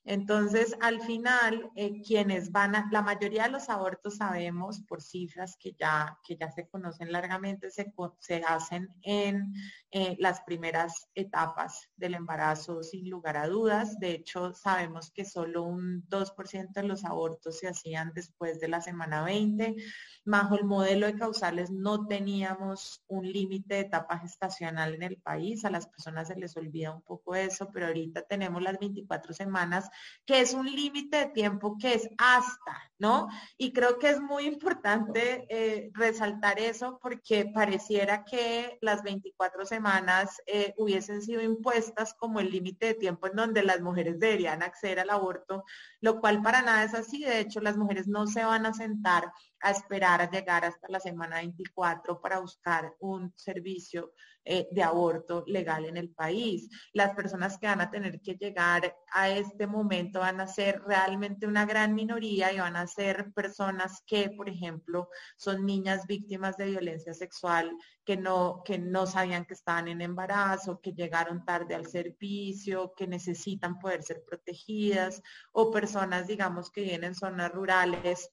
[0.08, 5.58] Entonces, al final, eh, quienes van a, la mayoría de los abortos sabemos por cifras
[5.58, 9.51] que ya, que ya se conocen largamente, se, se hacen en
[9.89, 13.99] eh, las primeras etapas del embarazo sin lugar a dudas.
[13.99, 18.82] De hecho, sabemos que solo un 2% de los abortos se hacían después de la
[18.82, 19.76] semana 20.
[20.24, 25.66] Bajo el modelo de causales no teníamos un límite de etapa gestacional en el país.
[25.66, 29.89] A las personas se les olvida un poco eso, pero ahorita tenemos las 24 semanas
[30.25, 33.27] que es un límite de tiempo que es hasta, ¿no?
[33.57, 40.41] Y creo que es muy importante eh, resaltar eso porque pareciera que las 24 semanas
[40.47, 44.99] eh, hubiesen sido impuestas como el límite de tiempo en donde las mujeres deberían acceder
[44.99, 45.63] al aborto,
[46.01, 47.23] lo cual para nada es así.
[47.23, 49.31] De hecho, las mujeres no se van a sentar
[49.66, 54.11] a esperar a llegar hasta la semana 24 para buscar un servicio
[54.43, 56.70] eh, de aborto legal en el país.
[56.93, 61.47] Las personas que van a tener que llegar a este momento van a ser realmente
[61.47, 66.68] una gran minoría y van a ser personas que, por ejemplo, son niñas víctimas de
[66.68, 71.88] violencia sexual que no, que no sabían que estaban en embarazo, que llegaron tarde al
[71.88, 78.32] servicio, que necesitan poder ser protegidas, o personas, digamos, que vienen en zonas rurales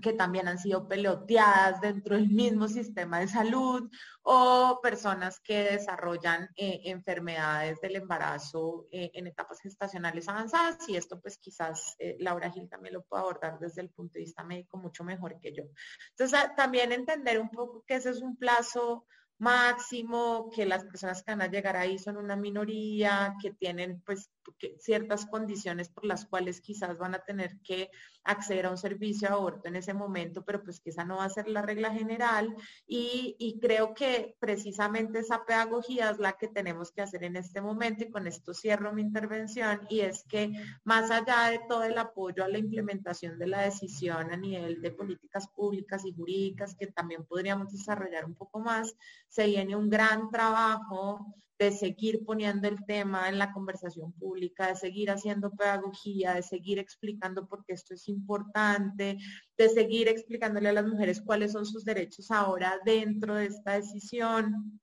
[0.00, 3.90] que también han sido peloteadas dentro del mismo sistema de salud
[4.22, 11.20] o personas que desarrollan eh, enfermedades del embarazo eh, en etapas gestacionales avanzadas y esto
[11.20, 14.78] pues quizás eh, Laura Gil también lo puede abordar desde el punto de vista médico
[14.78, 15.64] mucho mejor que yo.
[16.10, 19.06] Entonces también entender un poco que ese es un plazo
[19.40, 24.30] máximo, que las personas que van a llegar ahí son una minoría, que tienen pues
[24.78, 27.90] ciertas condiciones por las cuales quizás van a tener que
[28.24, 31.24] acceder a un servicio de aborto en ese momento, pero pues que esa no va
[31.24, 32.54] a ser la regla general.
[32.86, 37.60] Y, y creo que precisamente esa pedagogía es la que tenemos que hacer en este
[37.60, 40.52] momento y con esto cierro mi intervención y es que
[40.84, 44.90] más allá de todo el apoyo a la implementación de la decisión a nivel de
[44.90, 48.94] políticas públicas y jurídicas que también podríamos desarrollar un poco más,
[49.28, 54.76] se viene un gran trabajo de seguir poniendo el tema en la conversación pública, de
[54.76, 59.18] seguir haciendo pedagogía, de seguir explicando por qué esto es importante,
[59.58, 64.80] de seguir explicándole a las mujeres cuáles son sus derechos ahora dentro de esta decisión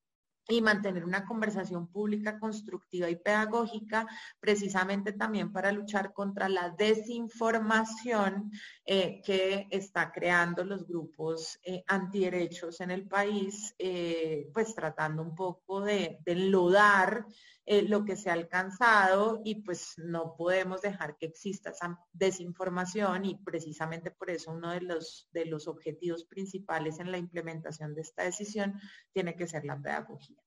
[0.48, 4.08] y mantener una conversación pública constructiva y pedagógica,
[4.40, 8.52] precisamente también para luchar contra la desinformación
[8.86, 15.36] eh, que está creando los grupos eh, antiderechos en el país, eh, pues tratando un
[15.36, 17.26] poco de, de enlodar
[17.68, 23.36] lo que se ha alcanzado y pues no podemos dejar que exista esa desinformación y
[23.44, 28.24] precisamente por eso uno de los, de los objetivos principales en la implementación de esta
[28.24, 28.80] decisión
[29.12, 30.42] tiene que ser la pedagogía.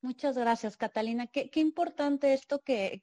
[0.00, 1.26] Muchas gracias, Catalina.
[1.26, 3.02] Qué, importante esto que,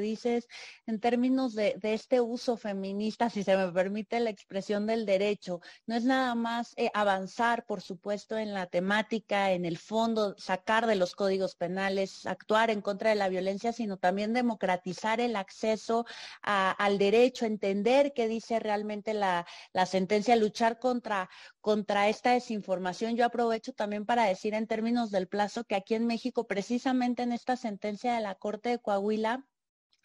[0.00, 0.46] dices
[0.86, 5.60] en términos de, este uso feminista, si se me permite la expresión del derecho.
[5.86, 10.86] No es nada más eh, avanzar, por supuesto, en la temática, en el fondo, sacar
[10.86, 16.06] de los códigos penales, actuar en contra de la violencia, sino también democratizar el acceso
[16.42, 21.28] al derecho, entender qué dice realmente la, la sentencia, luchar contra,
[21.66, 23.16] contra esta desinformación.
[23.16, 27.32] Yo aprovecho también para decir en términos del plazo que aquí en México, precisamente en
[27.32, 29.44] esta sentencia de la Corte de Coahuila,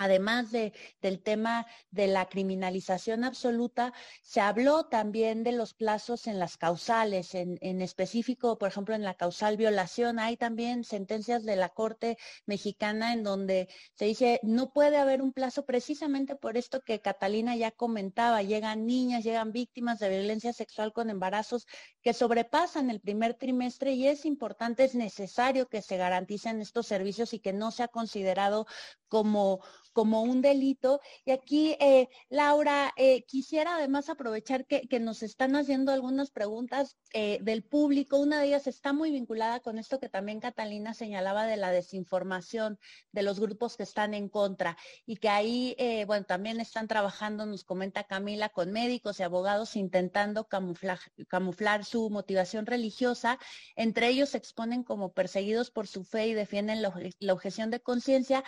[0.02, 3.94] además de, del tema de la criminalización absoluta,
[4.24, 9.04] se habló también de los plazos en las causales, en, en, específico, por ejemplo, en
[9.04, 10.18] la causal violación.
[10.18, 15.34] Hay también sentencias de la Corte mexicana en donde se dice no puede haber un
[15.34, 18.42] plazo precisamente por esto que Catalina ya comentaba.
[18.42, 21.68] Llegan niñas, llegan víctimas de violencia sexual con embarazos
[22.02, 27.36] que sobrepasan el primer trimestre y es importante, es necesario que se garanticen estos servicios
[27.36, 28.66] y que no sea considerado
[29.08, 29.60] como
[29.94, 31.02] como un delito.
[31.26, 37.40] Y aquí, eh, Laura, eh, quisiera además aprovechar que, nos están haciendo algunas preguntas eh,
[37.42, 38.18] del público.
[38.18, 42.78] Una de ellas está muy vinculada con esto que también Catalina señalaba de la desinformación
[43.12, 45.76] de los grupos que están en contra y que ahí,
[46.06, 52.10] bueno, también están trabajando, nos comenta Camila, con médicos y abogados intentando camuflar, camuflar su
[52.10, 53.40] motivación religiosa.
[53.76, 58.44] Entre ellos se exponen como perseguidos por su fe y defienden la objeción de conciencia.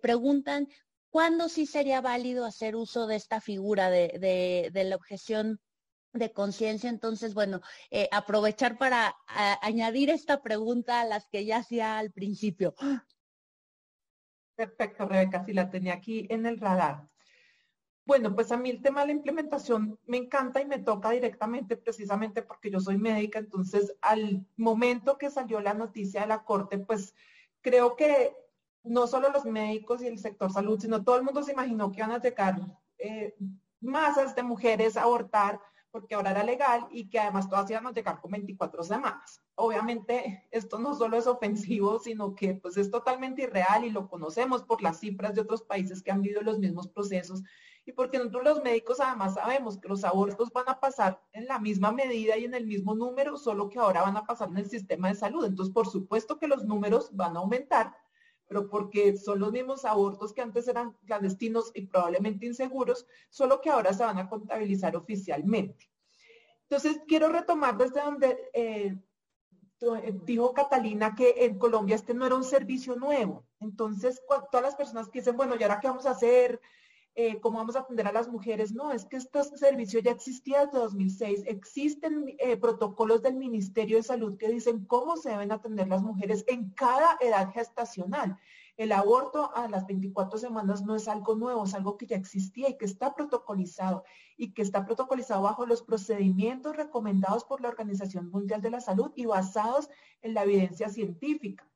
[0.00, 0.68] preguntan
[1.16, 5.58] ¿Cuándo sí sería válido hacer uso de esta figura de, la objeción
[6.12, 6.90] de conciencia?
[6.90, 9.16] Entonces, bueno, eh, aprovechar para
[9.62, 12.74] añadir esta pregunta a las que ya hacía al principio.
[14.56, 17.08] Perfecto, Rebeca, si la tenía aquí en el radar.
[18.04, 21.78] Bueno, pues a mí el tema de la implementación me encanta y me toca directamente
[21.78, 26.76] precisamente porque yo soy médica, entonces al momento que salió la noticia de la corte,
[26.76, 27.14] pues
[27.62, 28.36] creo que
[28.86, 32.00] no solo los médicos y el sector salud, sino todo el mundo se imaginó que
[32.00, 32.60] iban a llegar
[32.98, 33.36] eh,
[33.80, 35.60] masas de mujeres a abortar
[35.90, 39.42] porque ahora era legal y que además todas iban a llegar con 24 semanas.
[39.54, 44.62] Obviamente esto no solo es ofensivo, sino que pues es totalmente irreal y lo conocemos
[44.62, 47.42] por las cifras de otros países que han vivido los mismos procesos
[47.86, 51.60] y porque nosotros los médicos además sabemos que los abortos van a pasar en la
[51.60, 54.68] misma medida y en el mismo número, solo que ahora van a pasar en el
[54.68, 55.44] sistema de salud.
[55.44, 57.94] Entonces, por supuesto que los números van a aumentar
[58.46, 63.70] pero porque son los mismos abortos que antes eran clandestinos y probablemente inseguros, solo que
[63.70, 65.90] ahora se van a contabilizar oficialmente.
[66.68, 68.96] Entonces, quiero retomar desde donde eh,
[69.80, 73.46] eh, dijo Catalina que en Colombia este no era un servicio nuevo.
[73.60, 76.60] Entonces, todas las personas que dicen, bueno, ¿y ahora qué vamos a hacer?
[77.18, 78.72] Eh, cómo vamos a atender a las mujeres.
[78.72, 81.44] No, es que este servicio ya existía desde 2006.
[81.46, 86.44] Existen eh, protocolos del Ministerio de Salud que dicen cómo se deben atender las mujeres
[86.46, 88.38] en cada edad gestacional.
[88.76, 92.68] El aborto a las 24 semanas no es algo nuevo, es algo que ya existía
[92.68, 94.04] y que está protocolizado
[94.36, 99.12] y que está protocolizado bajo los procedimientos recomendados por la Organización Mundial de la Salud
[99.16, 99.88] y basados
[100.20, 101.66] en la evidencia científica.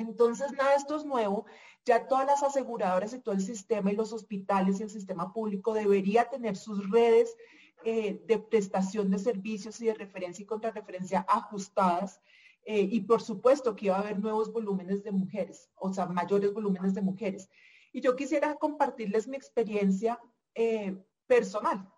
[0.00, 1.44] Entonces, nada, esto es nuevo.
[1.84, 5.74] Ya todas las aseguradoras y todo el sistema y los hospitales y el sistema público
[5.74, 7.36] debería tener sus redes
[7.84, 12.20] eh, de prestación de servicios y de referencia y contrarreferencia ajustadas.
[12.64, 16.52] Eh, y por supuesto que iba a haber nuevos volúmenes de mujeres, o sea, mayores
[16.52, 17.48] volúmenes de mujeres.
[17.92, 20.20] Y yo quisiera compartirles mi experiencia
[20.54, 20.96] eh,
[21.26, 21.90] personal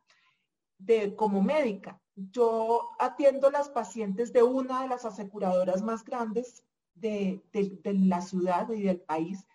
[0.79, 2.01] de, como médica.
[2.15, 6.65] Yo atiendo las pacientes de una de las aseguradoras más grandes
[6.95, 7.43] de,
[7.85, 9.47] la ciudad y del país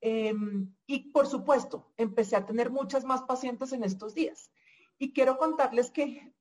[0.00, 4.50] Em, y por supuesto, empecé a tener muchas más pacientes en estos días.
[4.98, 6.32] Y quiero contarles que,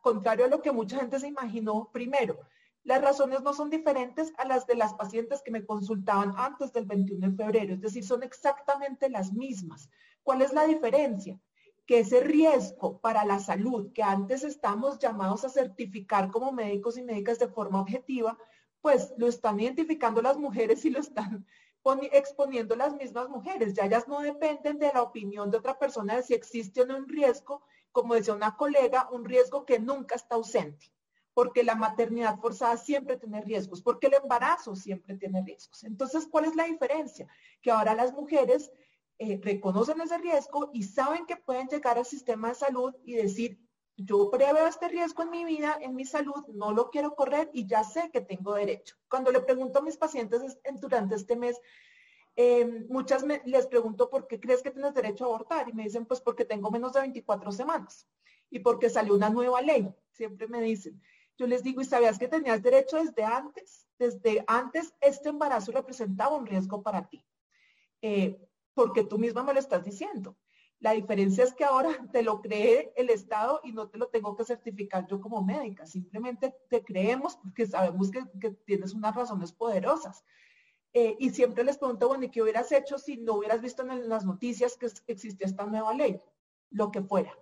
[0.00, 2.38] contrario a lo que mucha gente se imaginó, primero,
[2.82, 6.84] las razones no son diferentes a las de las pacientes que me consultaban antes del
[6.84, 9.88] 21 de febrero, es decir, son exactamente las mismas.
[10.22, 11.40] ¿Cuál es la diferencia?
[11.86, 17.02] Que ese riesgo para la salud que antes estamos llamados a certificar como médicos y
[17.02, 18.38] médicas de forma objetiva,
[18.84, 21.46] pues lo están identificando las mujeres y lo están
[22.12, 23.72] exponiendo las mismas mujeres.
[23.72, 26.98] Ya ellas no dependen de la opinión de otra persona de si existe o no
[26.98, 27.62] un riesgo,
[27.92, 30.92] como decía una colega, un riesgo que nunca está ausente,
[31.32, 35.82] porque la maternidad forzada siempre tiene riesgos, porque el embarazo siempre tiene riesgos.
[35.84, 37.26] Entonces, ¿cuál es la diferencia?
[37.62, 38.70] Que ahora las mujeres
[39.18, 43.63] eh, reconocen ese riesgo y saben que pueden llegar al sistema de salud y decir,
[43.96, 47.66] yo preveo este riesgo en mi vida, en mi salud, no lo quiero correr y
[47.66, 48.96] ya sé que tengo derecho.
[49.08, 51.60] Cuando le pregunto a mis pacientes durante este mes,
[52.34, 56.06] em, muchas les pregunto por qué crees que tienes derecho a abortar y me dicen
[56.06, 58.08] pues porque tengo menos de 24 semanas
[58.50, 61.00] y porque salió una nueva ley, siempre me dicen.
[61.36, 63.88] Yo les digo, ¿y sabías que tenías derecho desde antes?
[63.98, 67.24] Desde antes este embarazo representaba un riesgo para ti,
[68.02, 68.40] eh,
[68.74, 70.36] porque tú misma me lo estás diciendo.
[70.84, 74.36] La diferencia es que ahora te lo cree el Estado y no te lo tengo
[74.36, 75.86] que certificar yo como médica.
[75.86, 80.22] Simplemente te creemos porque sabemos que, tienes unas razones poderosas.
[80.92, 84.10] Eh, y siempre les pregunto, bueno, ¿y qué hubieras hecho si no hubieras visto en
[84.10, 86.20] las noticias que existía esta nueva ley?
[86.68, 87.32] Lo que fuera.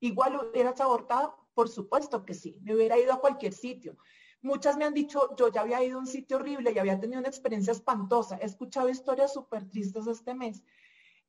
[0.00, 2.58] Igual hubieras abortado, por supuesto que sí.
[2.62, 3.98] Me hubiera ido a cualquier sitio.
[4.40, 7.18] Muchas me han dicho, yo ya había ido a un sitio horrible y había tenido
[7.18, 8.38] una experiencia espantosa.
[8.40, 10.64] He escuchado historias súper tristes este mes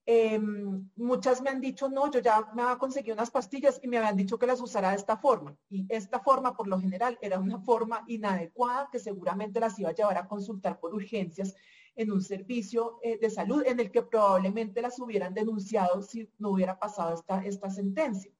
[0.09, 3.97] Em, muchas me han dicho, no, yo ya me había conseguido unas pastillas y me
[3.97, 5.57] habían dicho que las usara de esta forma.
[5.69, 9.93] Y esta forma, por lo general, era una forma inadecuada que seguramente las iba a
[9.93, 11.53] llevar a consultar por urgencias
[11.97, 16.51] en un servicio eh, de salud en el que probablemente las hubieran denunciado si no
[16.51, 18.31] hubiera pasado esta, esta sentencia.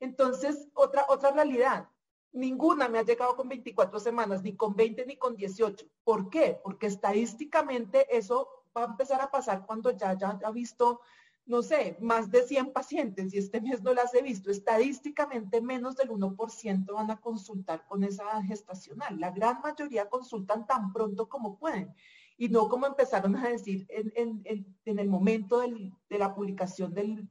[0.00, 1.88] Entonces, otra, otra realidad,
[2.32, 5.86] ninguna me ha llegado con 24 semanas, ni con 20 ni con 18.
[6.04, 6.60] ¿Por qué?
[6.62, 11.00] Porque estadísticamente eso va a empezar a pasar cuando ya, ya visto,
[11.46, 14.50] no sé, más de 100 pacientes y este mes no las he visto.
[14.50, 19.18] Estadísticamente menos del 1% van a consultar con esa gestacional.
[19.18, 21.94] La gran mayoría consultan tan pronto como pueden
[22.38, 24.42] y no como empezaron a decir en,
[24.84, 27.28] el momento de la publicación del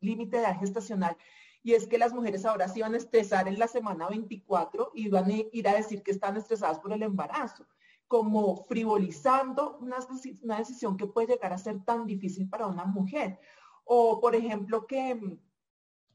[0.00, 1.16] límite de edad gestacional,
[1.62, 5.08] y es que las mujeres ahora se iban a estresar en la semana 24 y
[5.08, 7.66] van a ir a decir que están estresadas por el embarazo
[8.08, 9.98] como frivolizando una,
[10.58, 13.38] decisión que puede llegar a ser tan difícil para una mujer.
[13.84, 15.38] O, por ejemplo, que,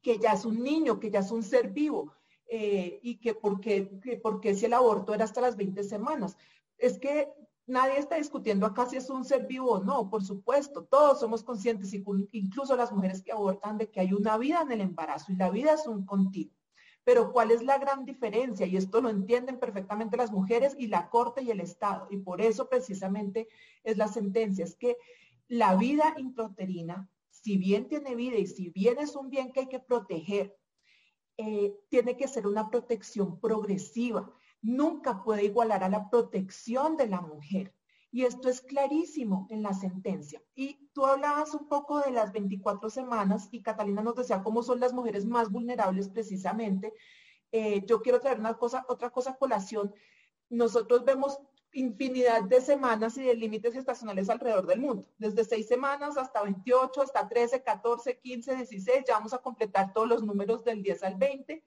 [0.02, 2.14] que ya es un niño, que ya es un ser vivo,
[2.48, 6.38] eh, y que por qué si el aborto era hasta las 20 semanas.
[6.78, 7.32] Es que
[7.66, 11.44] nadie está discutiendo acá si es un ser vivo o no, por supuesto, todos somos
[11.44, 15.36] conscientes, incluso las mujeres que abortan, de que hay una vida en el embarazo y
[15.36, 16.61] la vida es un continuo.
[17.04, 18.66] Pero ¿cuál es la gran diferencia?
[18.66, 22.08] Y esto lo entienden perfectamente las mujeres y la Corte y el Estado.
[22.12, 23.48] Y por eso precisamente
[23.84, 24.98] es la sentencia, es que
[25.48, 29.68] la vida intrauterina, si bien tiene vida y si bien es un bien que hay
[29.68, 30.56] que proteger,
[31.38, 34.32] eh, tiene que ser una protección progresiva.
[34.62, 37.74] Nunca puede igualar a la protección de la mujer.
[38.12, 40.42] Y esto es clarísimo en la sentencia.
[40.54, 44.82] Y tú hablabas un poco de las 24 semanas y Catalina nos decía cómo son
[44.82, 46.94] las mujeres más vulnerables precisamente.
[47.52, 49.94] Eh, yo quiero traer una cosa, otra cosa a colación.
[50.50, 51.40] Nosotros vemos
[51.74, 57.02] infinidad de semanas y de límites estacionales alrededor del mundo, desde seis semanas hasta 28,
[57.02, 61.16] hasta 13, 14, 15, 16, ya vamos a completar todos los números del 10 al
[61.16, 61.64] 20.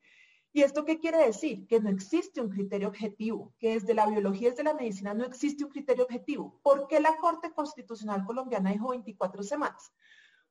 [0.57, 1.67] ¿Y esto qué quiere decir?
[1.67, 5.65] Que no existe un criterio objetivo, que desde la biología, desde la medicina no existe
[5.65, 6.61] un criterio objetivo.
[6.63, 9.93] ¿Por qué la Corte Constitucional Colombiana dijo 24 semanas?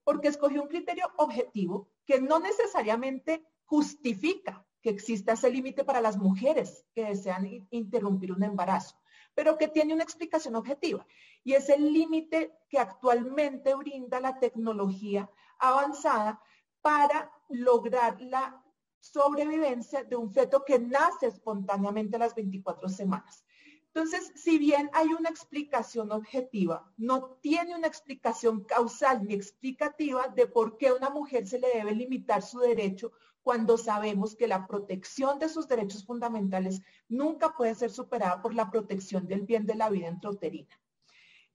[0.03, 6.17] Porque escogió un criterio objetivo que no necesariamente justifica que exista ese límite para las
[6.17, 8.97] mujeres que desean interrumpir un embarazo,
[9.33, 11.07] pero que tiene una explicación objetiva.
[11.45, 16.41] Y es el límite que actualmente brinda la tecnología avanzada
[16.81, 18.62] para lograr la
[19.03, 23.43] sobrevivencia de un feto que nace espontáneamente a las 24 semanas.
[23.87, 30.47] Entonces, si bien hay una explicación objetiva, no tiene una explicación causal ni explicativa de
[30.47, 33.11] por qué a una mujer se le debe limitar su derecho
[33.43, 38.71] cuando sabemos que la protección de sus derechos fundamentales nunca puede ser superada por la
[38.71, 40.79] protección del bien de la vida intrauterina.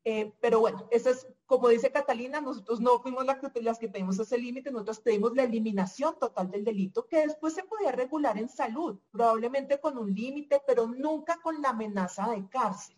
[0.05, 4.39] Eh, pero bueno, eso es, como dice Catalina, nosotros no fuimos las que, pedimos ese
[4.39, 8.99] límite, nosotros pedimos la eliminación total del delito, que después se podía regular en salud,
[9.11, 12.97] probablemente con un límite, pero nunca con la amenaza de cárcel.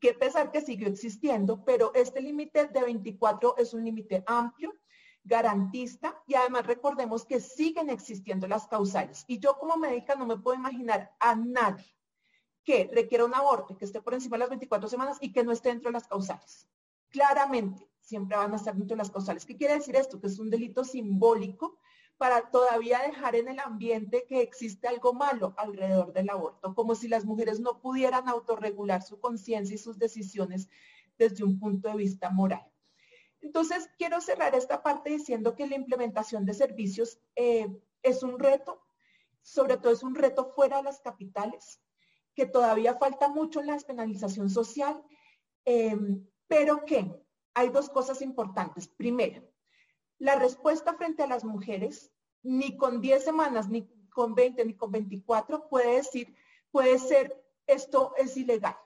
[0.00, 4.74] Que pesar que siguió existiendo, pero este límite de 24 es un límite amplio,
[5.26, 9.24] garantista y además recordemos que siguen existiendo las causales.
[9.26, 11.95] Y yo como médica no me puedo imaginar a nadie
[12.66, 15.52] que requiera un aborto, que esté por encima de las 24 semanas y que no
[15.52, 16.66] esté dentro de las causales.
[17.10, 19.46] Claramente, siempre van a estar dentro de las causales.
[19.46, 20.20] ¿Qué quiere decir esto?
[20.20, 21.78] Que es un delito simbólico
[22.18, 27.06] para todavía dejar en el ambiente que existe algo malo alrededor del aborto, como si
[27.06, 30.68] las mujeres no pudieran autorregular su conciencia y sus decisiones
[31.18, 32.66] desde un punto de vista moral.
[33.42, 37.68] Entonces, quiero cerrar esta parte diciendo que la implementación de servicios eh,
[38.02, 38.82] es un reto,
[39.40, 41.80] sobre todo es un reto fuera de las capitales,
[42.36, 45.02] que todavía falta mucho en la despenalización social,
[45.64, 47.10] em, pero que
[47.54, 48.86] hay dos cosas importantes.
[48.86, 49.42] Primero,
[50.18, 52.12] la respuesta frente a las mujeres,
[52.42, 56.36] ni con 10 semanas, ni con 20, ni con 24, puede decir,
[56.70, 58.76] puede ser, esto es ilegal.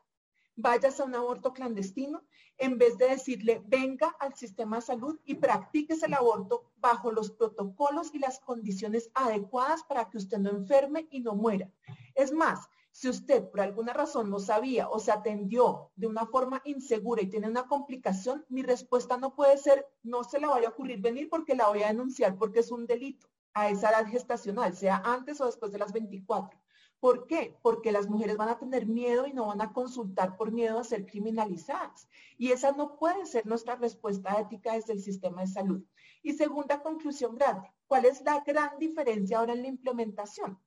[0.54, 2.22] Vayas a un aborto clandestino,
[2.56, 7.32] en vez de decirle, venga al sistema de salud y practiques el aborto bajo los
[7.32, 11.68] protocolos y las condiciones adecuadas para que usted no enferme y no muera.
[12.14, 16.60] Es más, si usted por alguna razón no sabía o se atendió de una forma
[16.64, 20.70] insegura y tiene una complicación, mi respuesta no puede ser, no se le vaya a
[20.72, 24.76] ocurrir venir porque la voy a denunciar porque es un delito a esa edad gestacional,
[24.76, 26.60] sea antes o después de las 24.
[27.00, 27.56] ¿Por qué?
[27.62, 30.84] Porque las mujeres van a tener miedo y no van a consultar por miedo a
[30.84, 32.06] ser criminalizadas.
[32.36, 35.82] Y esa no puede ser nuestra respuesta ética desde el sistema de salud.
[36.22, 40.60] Y segunda conclusión grande, ¿cuál es la gran diferencia ahora en la implementación?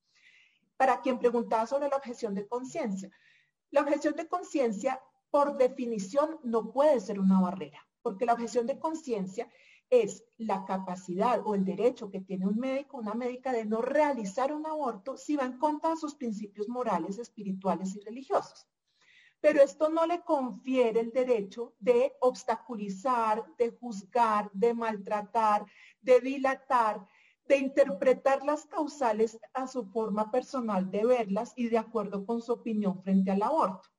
[0.84, 3.09] Para quien preguntaba sobre la objeción de conciencia.
[3.71, 7.79] La objeción de conciencia, por definición, no puede ser una barrera.
[8.01, 9.49] porque la objeción de conciencia
[9.89, 14.51] es la capacidad o el derecho que tiene un médico una médica de no realizar
[14.51, 18.67] un aborto si va en contra de sus principios morales, espirituales y religiosos.
[19.39, 25.65] Pero esto no le confiere el derecho de obstaculizar, de juzgar, de maltratar,
[26.01, 27.07] de dilatar,
[27.45, 32.53] de interpretar las causales a su forma personal de verlas y de acuerdo con su
[32.53, 33.89] opinión frente al aborto.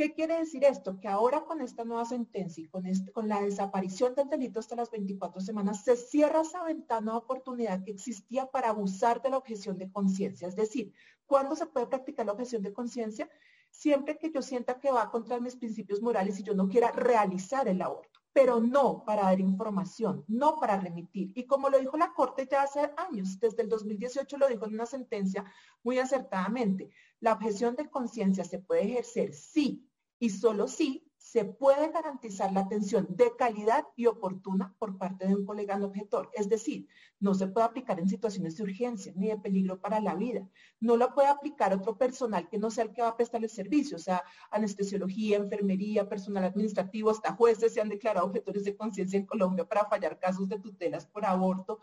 [0.00, 0.98] ¿Qué quiere decir esto?
[0.98, 4.90] Que ahora con esta nueva sentencia y con, con la desaparición del delito hasta las
[4.90, 9.76] 24 semanas, se cierra esa ventana de oportunidad que existía para abusar de la objeción
[9.76, 10.48] de conciencia.
[10.48, 10.94] Es decir,
[11.26, 13.28] ¿cuándo se puede practicar la objeción de conciencia?
[13.70, 17.68] Siempre que yo sienta que va contra mis principios morales y yo no quiera realizar
[17.68, 21.32] el aborto, pero no para dar información, no para remitir.
[21.34, 24.74] Y como lo dijo la Corte ya hace años, desde el 2018 lo dijo en
[24.74, 25.44] una sentencia
[25.82, 31.92] muy acertadamente, la objeción de conciencia se puede ejercer sí y solo si se puede
[31.92, 36.30] garantizar la atención de calidad y oportuna por parte de un colega no objetor.
[36.32, 36.88] Es decir,
[37.20, 40.48] no se puede aplicar en situaciones de urgencia ni de peligro para la vida.
[40.80, 43.50] No lo puede aplicar otro personal que no sea el que va a prestar el
[43.50, 49.18] servicio, o sea, anestesiología, enfermería, personal administrativo, hasta jueces se han declarado objetores de conciencia
[49.18, 51.80] en Colombia para fallar casos de tutelas por aborto.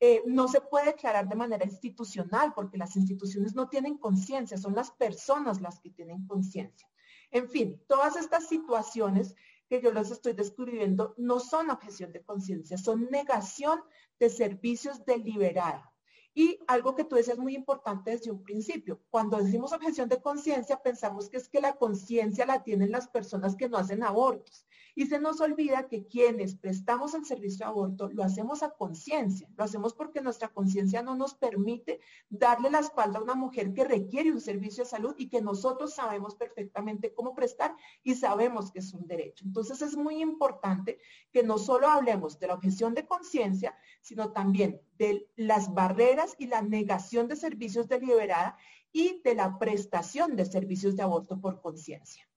[0.00, 4.74] Eh, no se puede declarar de manera institucional porque las instituciones no tienen conciencia, son
[4.74, 6.88] las personas las que tienen conciencia.
[7.30, 9.34] En fin, todas estas situaciones
[9.68, 13.80] que yo les estoy describiendo no son objeción de conciencia, son negación
[14.18, 15.92] de servicios deliberada.
[16.34, 20.80] Y algo que tú decías muy importante desde un principio, cuando decimos objeción de conciencia,
[20.80, 24.64] pensamos que es que la conciencia la tienen las personas que no hacen abortos.
[24.98, 29.48] Y se nos olvida que quienes prestamos el servicio de aborto lo hacemos a conciencia,
[29.56, 33.84] lo hacemos porque nuestra conciencia no nos permite darle la espalda a una mujer que
[33.84, 38.80] requiere un servicio de salud y que nosotros sabemos perfectamente cómo prestar y sabemos que
[38.80, 39.44] es un derecho.
[39.44, 40.98] Entonces es muy importante
[41.30, 46.48] que no solo hablemos de la objeción de conciencia, sino también de las barreras y
[46.48, 48.56] la negación de servicios deliberada
[48.90, 52.28] y de la prestación de servicios de aborto por conciencia.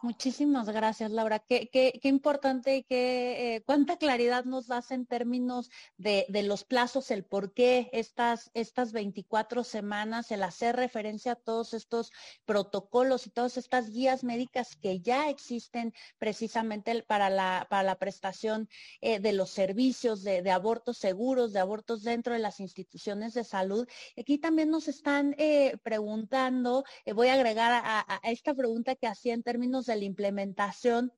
[0.00, 1.40] Muchísimas gracias, Laura.
[1.40, 6.44] Qué, qué, qué importante y qué, eh, cuánta claridad nos das en términos de, de,
[6.44, 12.12] los plazos, el por qué estas, estas 24 semanas, el hacer referencia a todos estos
[12.44, 18.68] protocolos y todas estas guías médicas que ya existen precisamente para la, para la prestación
[19.00, 23.88] eh, de los servicios de, abortos seguros, de abortos dentro de las instituciones de salud.
[24.16, 26.84] Aquí también nos están eh, preguntando,
[27.16, 31.12] voy a agregar a esta pregunta que hacía en términos de la implementación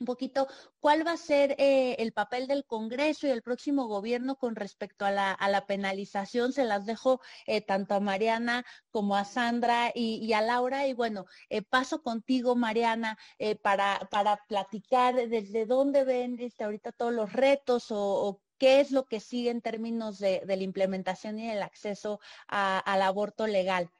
[0.00, 0.48] un poquito
[0.80, 5.04] cuál va a ser eh, el papel del Congreso y el próximo gobierno con respecto
[5.04, 6.52] a la, penalización.
[6.52, 10.86] Se las dejo eh, tanto a Mariana como a Sandra y, a Laura.
[10.86, 13.18] Y bueno, eh, paso contigo, Mariana,
[13.62, 19.06] para, para platicar desde dónde ven este, ahorita todos los retos o, qué es lo
[19.06, 23.90] que sigue en términos de, de la implementación y el acceso al aborto legal.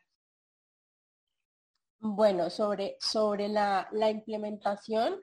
[2.02, 5.20] Bueno, sobre, sobre la, implementación,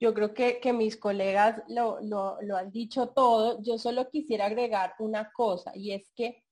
[0.00, 3.62] yo creo que, que mis colegas lo, lo, han dicho todo.
[3.62, 6.42] Yo solo quisiera agregar una cosa y es que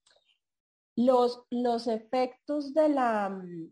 [0.97, 3.65] los, los efectos de,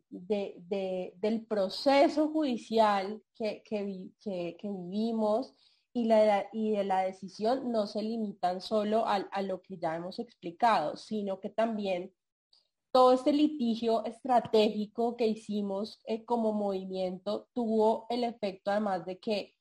[1.17, 5.55] del proceso judicial que, que, que, que vivimos
[5.93, 9.95] y, la, y de la decisión no se limitan solo a, a lo que ya
[9.95, 12.15] hemos explicado, sino que también
[12.93, 19.55] todo este litigio estratégico que hicimos eh, como movimiento tuvo el efecto además de que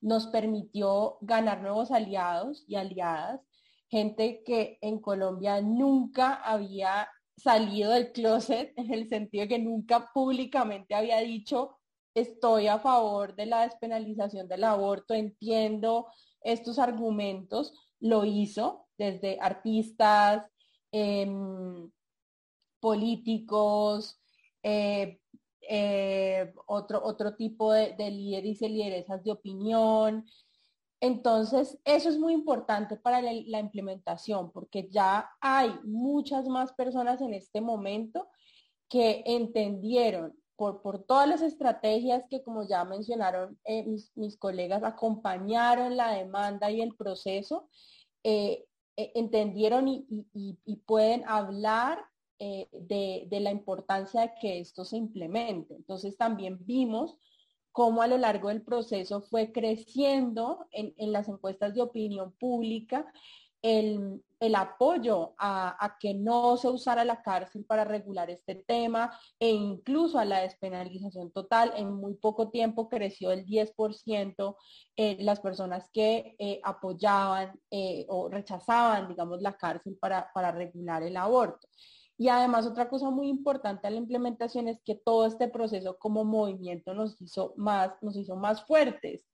[0.00, 3.40] nos permitió ganar nuevos aliados y aliadas,
[3.88, 10.10] gente que en Colombia nunca había salido del closet, en el sentido de que nunca
[10.14, 11.78] públicamente había dicho
[12.14, 16.06] estoy a favor de la despenalización del aborto, entiendo
[16.40, 20.46] estos argumentos, lo hizo desde artistas,
[20.92, 21.26] eh,
[22.80, 24.20] políticos,
[24.62, 25.20] eh,
[25.68, 30.26] eh, otro, otro tipo de, de líderes y lideresas de opinión.
[31.00, 37.34] Entonces, eso es muy importante para la, implementación, porque ya hay muchas más personas en
[37.34, 38.28] este momento
[38.88, 44.82] que entendieron por, por todas las estrategias que, como ya mencionaron eh, mis, mis, colegas,
[44.84, 47.68] acompañaron la demanda y el proceso,
[48.24, 52.04] entendieron y pueden hablar
[52.38, 55.74] eh, de, la importancia de que esto se implemente.
[55.74, 57.18] Entonces también vimos
[57.72, 63.06] cómo a lo largo del proceso fue creciendo en, las encuestas de opinión pública
[63.62, 70.18] el, apoyo a, que no se usara la cárcel para regular este tema e incluso
[70.18, 71.72] a la despenalización total.
[71.76, 74.56] En muy poco tiempo creció el 10%
[74.96, 81.02] eh, las personas que eh, apoyaban eh, o rechazaban, digamos, la cárcel para, para regular
[81.02, 81.66] el aborto.
[82.18, 86.24] Y además otra cosa muy importante a la implementación es que todo este proceso como
[86.24, 89.26] movimiento nos hizo más, nos hizo más fuertes.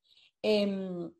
[0.43, 1.13] Em,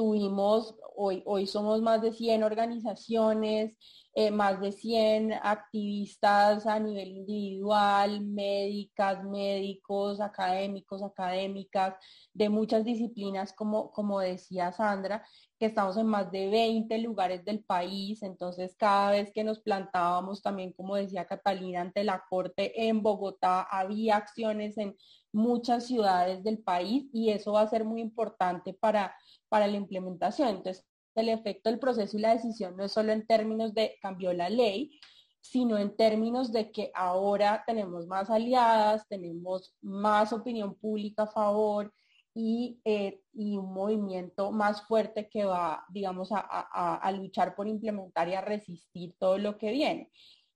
[0.00, 3.76] tuvimos, hoy, hoy somos más de 100 organizaciones,
[4.14, 11.96] eh, más de 100 activistas a nivel individual, médicas, médicos, académicos, académicas,
[12.32, 15.22] de muchas disciplinas, como, como decía Sandra,
[15.58, 20.40] que estamos en más de 20 lugares del país, entonces cada vez que nos plantábamos
[20.40, 24.96] también, como decía Catalina, ante la Corte en Bogotá, había acciones en
[25.32, 29.14] muchas ciudades del país y eso va a ser muy importante para,
[29.48, 30.48] para la implementación.
[30.48, 30.84] Entonces,
[31.14, 34.48] el efecto del proceso y la decisión no es solo en términos de cambió la
[34.48, 34.98] ley,
[35.40, 41.92] sino en términos de que ahora tenemos más aliadas, tenemos más opinión pública a favor
[42.34, 48.34] y, eh, un movimiento más fuerte que va, digamos, a, a, luchar por implementar y
[48.34, 50.10] a resistir todo lo que viene.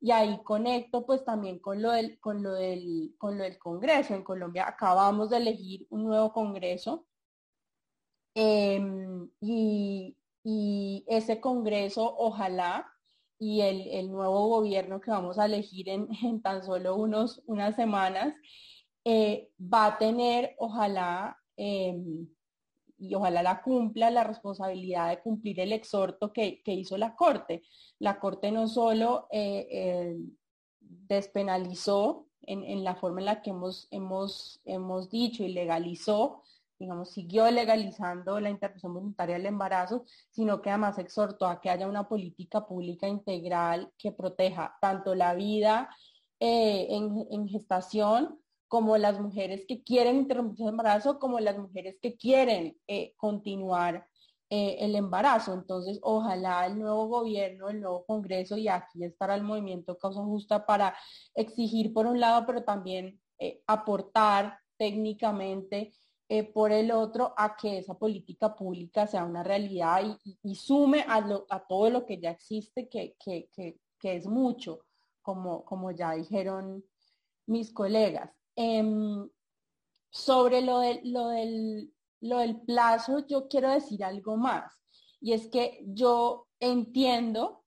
[0.05, 4.13] Y ahí conecto pues también con lo del, con lo del, con lo del Congreso.
[4.13, 7.07] En Colombia acabamos de elegir un nuevo Congreso
[8.35, 12.87] em, y, y, ese Congreso ojalá
[13.39, 17.75] y el, el, nuevo gobierno que vamos a elegir en, en tan solo unos, unas
[17.75, 18.35] semanas
[19.07, 22.29] eh, va a tener ojalá em,
[23.09, 27.63] y ojalá la cumpla la responsabilidad de cumplir el exhorto que, hizo la Corte.
[27.99, 30.17] La Corte no solo eh, eh,
[30.81, 36.43] despenalizó en, la forma en la que hemos, hemos, hemos dicho y legalizó,
[36.79, 41.89] digamos, siguió legalizando la interrupción voluntaria del embarazo, sino que además exhortó a que haya
[41.89, 45.89] una política pública integral que proteja tanto la vida
[46.41, 51.97] eh, en, en gestación como las mujeres que quieren interrumpir su embarazo, como las mujeres
[52.01, 54.07] que quieren eh, continuar
[54.51, 55.55] eh, el embarazo.
[55.55, 60.67] Entonces, ojalá el nuevo gobierno, el nuevo Congreso, y aquí estará el movimiento Causa Justa
[60.67, 60.97] para
[61.35, 65.95] exigir por un lado, pero también eh, aportar técnicamente
[66.53, 70.03] por el otro a que esa política pública sea una realidad
[70.43, 71.23] y, sume a,
[71.69, 73.15] todo lo que ya existe, que,
[74.03, 74.81] es mucho,
[75.23, 76.83] como ya dijeron
[77.47, 78.31] mis colegas.
[78.57, 79.29] Em,
[80.11, 84.73] sobre lo, lo, del, lo del plazo, yo quiero decir algo más.
[85.21, 87.65] Y es que yo entiendo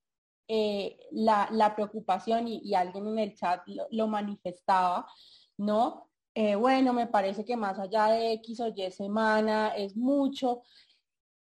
[0.48, 3.62] eh, la, preocupación y, alguien en el chat
[3.92, 5.06] lo, manifestaba,
[5.58, 6.10] ¿no?
[6.36, 10.62] Eh, bueno, me parece que más allá de X o Y semana es mucho.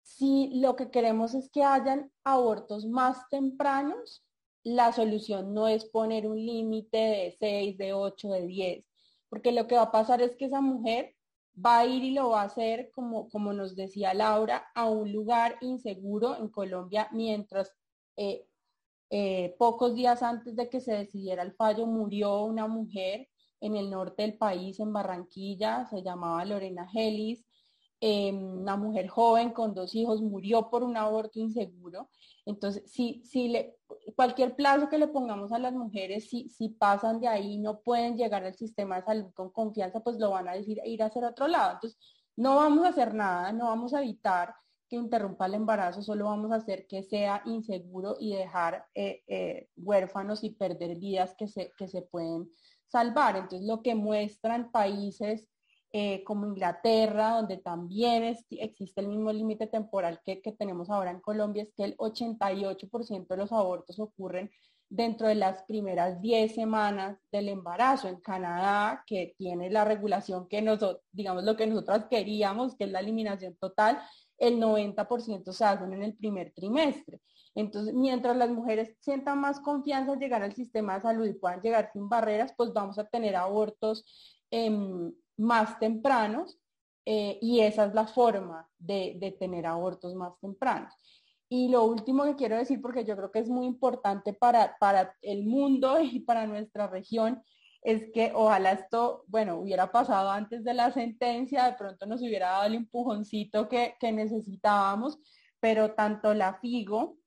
[0.03, 4.25] Si lo que queremos es que hayan abortos más tempranos,
[4.63, 8.92] la solución no es poner un límite de 6, de 8, de 10
[9.33, 11.15] porque lo que va a pasar es que esa mujer
[11.57, 15.11] va a ir y lo va a hacer, como, como nos decía Laura, a un
[15.11, 17.73] lugar inseguro en Colombia, mientras
[18.19, 18.47] eh,
[19.09, 23.27] eh, pocos días antes de que se decidiera el fallo murió una mujer
[23.63, 27.47] en el norte del país, en Barranquilla, se llamaba Lorena Gelis,
[28.05, 32.09] Em, una mujer joven con dos hijos murió por un aborto inseguro.
[32.45, 33.77] Entonces, si, si le,
[34.15, 38.17] cualquier plazo que le pongamos a las mujeres, si, si pasan de ahí no pueden
[38.17, 41.25] llegar al sistema de salud con confianza, pues lo van a decir ir a hacer
[41.25, 41.75] otro lado.
[41.75, 41.99] Entonces,
[42.37, 44.55] no vamos a hacer nada, no vamos a evitar
[44.89, 49.69] que interrumpa el embarazo, solo vamos a hacer que sea inseguro y dejar eh, eh,
[49.77, 52.51] huérfanos y perder vidas que se, que se pueden
[52.89, 53.37] salvar.
[53.37, 55.49] Entonces, lo que muestran países
[55.95, 61.65] eh, como Inglaterra, donde también existe el mismo límite temporal que, tenemos ahora en Colombia,
[61.65, 64.51] es que el 88% de los abortos ocurren
[64.89, 68.09] dentro de las primeras 10 semanas del embarazo.
[68.09, 72.91] En Canadá, que tiene la regulación que nosotros, digamos lo que nosotros queríamos, que es
[72.91, 74.01] la eliminación total,
[74.39, 77.21] el 90% se hacen en el primer trimestre.
[77.55, 81.61] Entonces, mientras las mujeres sientan más confianza en llegar al sistema de salud y puedan
[81.61, 84.07] llegar sin barreras, pues vamos a tener abortos
[84.51, 84.71] eh,
[85.43, 86.59] más tempranos
[87.05, 90.95] eh, y esa es la forma de, tener abortos más tempranos.
[91.49, 95.15] Y lo último que quiero decir, porque yo creo que es muy importante para, para
[95.21, 97.43] el mundo y para nuestra región,
[97.83, 102.51] es que ojalá esto, bueno, hubiera pasado antes de la sentencia, de pronto nos hubiera
[102.51, 105.19] dado el empujoncito que, necesitábamos,
[105.59, 107.19] pero tanto la FIGO,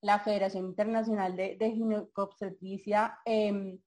[0.00, 3.78] la Federación Internacional de, de Ginecobstetricia, em,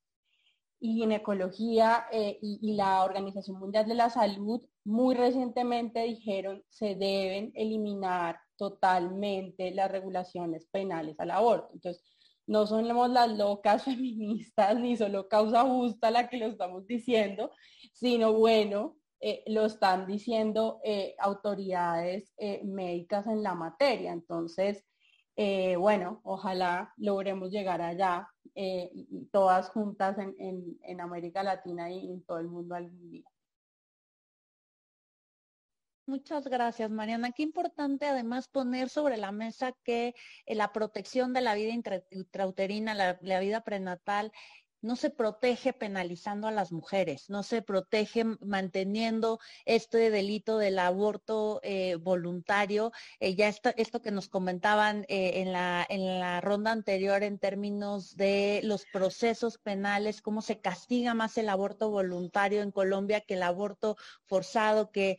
[0.80, 7.52] y ginecología eh, y, la Organización Mundial de la Salud muy recientemente dijeron se deben
[7.56, 11.70] eliminar totalmente las regulaciones penales al aborto.
[11.74, 12.04] Entonces,
[12.48, 17.52] no somos las locas feministas ni solo causa justa la que lo estamos diciendo,
[17.94, 22.34] sino bueno, eh, lo están diciendo eh, autoridades
[22.64, 24.14] médicas en la materia.
[24.14, 24.86] Entonces,
[25.78, 28.28] bueno, ojalá logremos llegar allá
[29.32, 33.26] todas juntas en, América Latina y en todo el mundo algún día.
[36.06, 37.32] Muchas gracias, Mariana.
[37.32, 40.16] Qué importante además poner sobre la mesa que
[40.48, 41.72] la protección de la vida
[42.10, 44.32] intrauterina, la vida prenatal,
[44.82, 51.60] no se protege penalizando a las mujeres, no se protege manteniendo este delito del aborto
[51.64, 52.92] eh, voluntario.
[53.20, 57.40] Eh, ya esto, esto, que nos comentaban eh, en, la, en la ronda anterior en
[57.40, 63.34] términos de los procesos penales, cómo se castiga más el aborto voluntario en Colombia que
[63.34, 65.18] el aborto forzado, que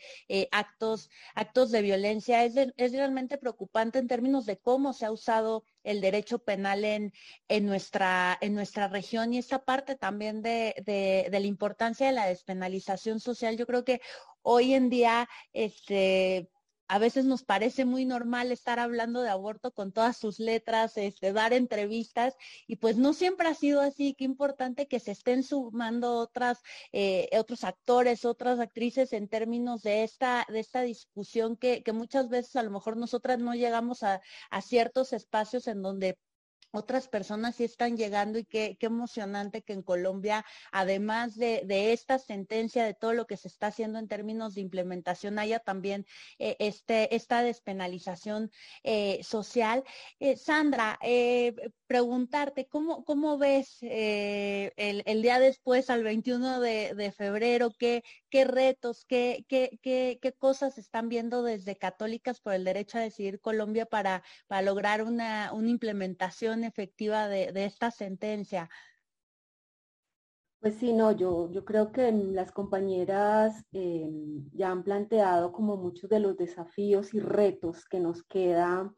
[0.52, 5.64] actos, actos de violencia, es, es realmente preocupante en términos de cómo se ha usado
[5.82, 7.12] el derecho penal en,
[7.48, 12.12] en, nuestra, en nuestra región y esta parte también de, de, de, la importancia de
[12.12, 13.56] la despenalización social.
[13.56, 14.00] Yo creo que
[14.42, 16.50] hoy en día este,
[16.90, 21.32] a veces nos parece muy normal estar hablando de aborto con todas sus letras, este,
[21.32, 22.34] dar entrevistas,
[22.66, 24.12] y pues no siempre ha sido así.
[24.18, 26.58] Qué importante que se estén sumando otras,
[26.90, 32.28] eh, otros actores, otras actrices en términos de esta, de esta discusión que, que muchas
[32.28, 36.18] veces a lo mejor nosotras no llegamos a, a ciertos espacios en donde
[36.72, 42.84] otras personas sí están llegando y qué, emocionante que en Colombia, además de, esta sentencia,
[42.84, 46.06] de todo lo que se está haciendo en términos de implementación, haya también
[46.38, 48.50] eh, este, esta despenalización
[48.82, 49.84] eh, social.
[50.18, 50.98] Eh, Sandra,
[51.86, 58.44] preguntarte, ¿cómo, cómo ves el, el, día después, al 21 de, de febrero, qué, qué
[58.44, 63.40] retos, qué, qué, qué, qué, cosas están viendo desde Católicas por el Derecho a Decidir
[63.40, 68.70] Colombia para, para lograr una, una implementación efectiva de, de esta sentencia?
[70.60, 74.10] Pues sí, no, yo, yo creo que las compañeras eh,
[74.52, 78.94] ya han planteado como muchos de los desafíos y retos que nos queda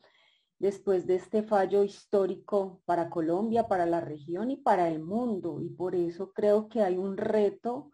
[0.58, 5.60] después de este fallo histórico para Colombia, para la región y para el mundo.
[5.60, 7.91] Y por eso creo que hay un reto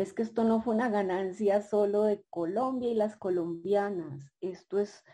[0.00, 4.32] es que esto no fue una ganancia solo de Colombia y las colombianas.
[4.40, 5.04] Esto es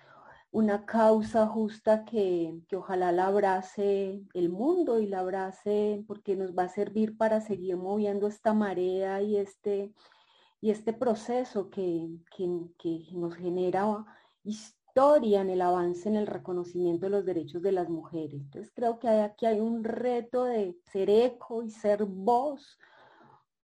[0.50, 6.56] una causa justa que, que, ojalá la abrace el mundo y la abrace porque nos
[6.56, 9.92] va a servir para seguir moviendo esta marea y este,
[10.60, 12.48] y este proceso que, que,
[12.78, 14.06] que nos genera
[14.44, 18.40] historia en el avance en el reconocimiento de los derechos de las mujeres.
[18.40, 22.78] Entonces creo que aquí hay un reto de ser eco y ser voz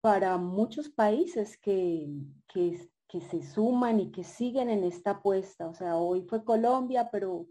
[0.01, 2.09] para muchos países que,
[2.47, 2.77] que,
[3.21, 5.67] se suman y que siguen en esta apuesta.
[5.67, 7.47] O sea, hoy fue Colombia, pero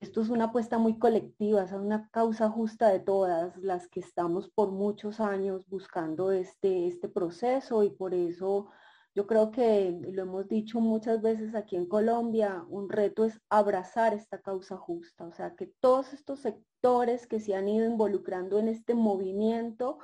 [0.00, 4.50] esto es una apuesta muy colectiva, es una causa justa de todas las que estamos
[4.50, 8.68] por muchos años buscando este, este proceso y por eso
[9.14, 14.12] yo creo que lo hemos dicho muchas veces aquí en Colombia, un reto es abrazar
[14.12, 18.68] esta causa justa, o sea, que todos estos sectores que se han ido involucrando en
[18.68, 19.98] este movimiento,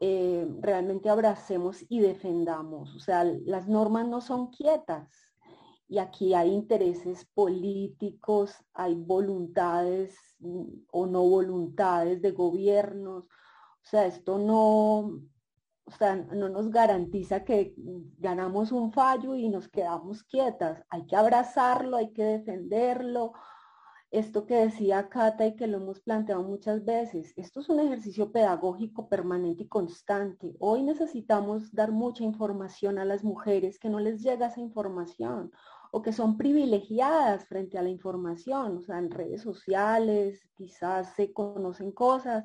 [0.00, 2.94] eh, realmente abracemos y defendamos.
[2.94, 5.30] O sea, las normas no son quietas
[5.90, 13.24] y aquí hay intereses políticos, hay voluntades mm, o no voluntades de gobiernos.
[13.24, 15.20] O sea, esto no,
[15.84, 17.74] o sea, no nos garantiza que
[18.18, 20.84] ganamos un fallo y nos quedamos quietas.
[20.90, 23.32] Hay que abrazarlo, hay que defenderlo,
[24.10, 28.32] esto que decía Cata y que lo hemos planteado muchas veces, esto es un ejercicio
[28.32, 30.56] pedagógico permanente y constante.
[30.58, 35.52] Hoy necesitamos dar mucha información a las mujeres que no les llega esa información
[35.92, 41.32] o que son privilegiadas frente a la información, o sea, en redes sociales quizás se
[41.32, 42.44] conocen cosas,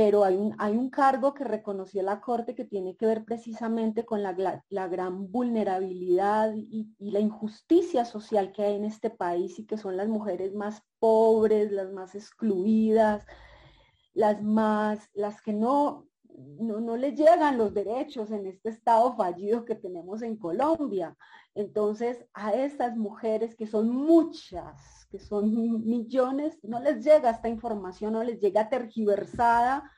[0.00, 4.06] pero hay un, hay un cargo que reconoció la Corte que tiene que ver precisamente
[4.06, 4.34] con la,
[4.70, 9.76] la gran vulnerabilidad y, y, la injusticia social que hay en este país y que
[9.76, 13.26] son las mujeres más pobres, las más excluidas,
[14.14, 16.08] las más, las que no,
[16.58, 21.14] no, no les llegan los derechos en este estado fallido que tenemos en Colombia.
[21.54, 28.12] Entonces, a estas mujeres que son muchas, que son millones, no les llega esta información,
[28.12, 29.90] no les llega tergiversada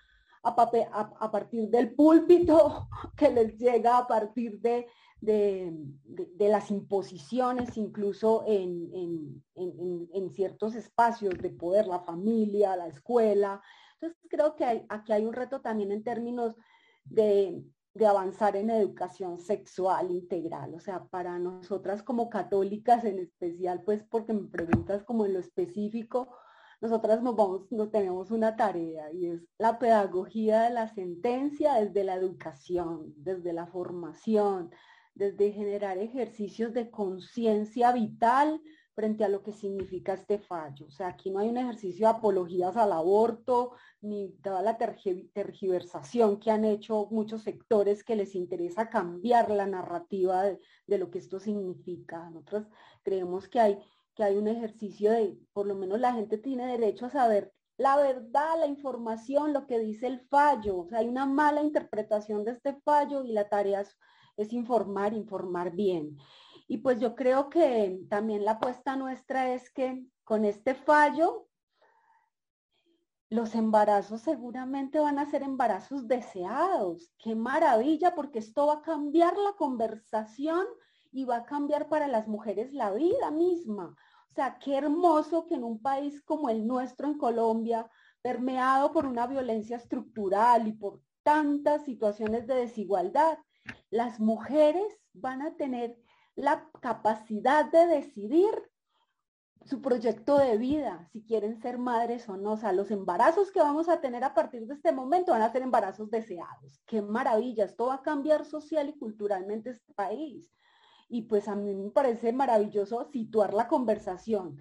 [0.42, 4.88] a, partir del púlpito, que les llega a partir de,
[5.20, 13.62] de, las imposiciones, incluso en, en, en, ciertos espacios de poder, la familia, la escuela.
[13.94, 16.56] Entonces creo que aquí hay un reto también en términos
[17.04, 17.62] de,
[17.94, 20.74] de avanzar en educación sexual integral.
[20.74, 25.40] O sea, para nosotras como católicas en especial, pues porque me preguntas como en lo
[25.40, 26.34] específico,
[26.80, 32.02] nosotras nos vamos, nos tenemos una tarea y es la pedagogía de la sentencia desde
[32.02, 34.70] la educación, desde la formación,
[35.14, 38.60] desde generar ejercicios de conciencia vital
[38.94, 40.86] frente a lo que significa este fallo.
[40.86, 46.38] O sea, aquí no hay un ejercicio de apologías al aborto, ni toda la tergiversación
[46.38, 51.38] que han hecho muchos sectores que les interesa cambiar la narrativa de, lo que esto
[51.38, 52.28] significa.
[52.30, 52.66] Nosotros
[53.02, 53.78] creemos que hay,
[54.14, 57.96] que hay un ejercicio de, por lo menos la gente tiene derecho a saber la
[57.96, 60.78] verdad, la información, lo que dice el fallo.
[60.78, 63.84] O sea, hay una mala interpretación de este fallo y la tarea
[64.36, 66.18] es informar, informar bien.
[66.72, 71.46] Y pues yo creo que también la apuesta nuestra es que con este fallo,
[73.28, 77.12] los embarazos seguramente van a ser embarazos deseados.
[77.18, 80.64] Qué maravilla, porque esto va a cambiar la conversación
[81.10, 83.94] y va a cambiar para las mujeres la vida misma.
[84.30, 87.86] O sea, qué hermoso que en un país como el nuestro, en Colombia,
[88.22, 93.36] permeado por una violencia estructural y por tantas situaciones de desigualdad,
[93.90, 96.01] las mujeres van a tener
[96.34, 98.50] la capacidad de decidir
[99.64, 102.52] su proyecto de vida, si quieren ser madres o no.
[102.52, 105.52] O sea, los embarazos que vamos a tener a partir de este momento van a
[105.52, 106.80] ser embarazos deseados.
[106.86, 110.50] Qué maravilla, esto va a cambiar social y culturalmente este país.
[111.08, 114.56] Y pues a mí me parece maravilloso situar la conversación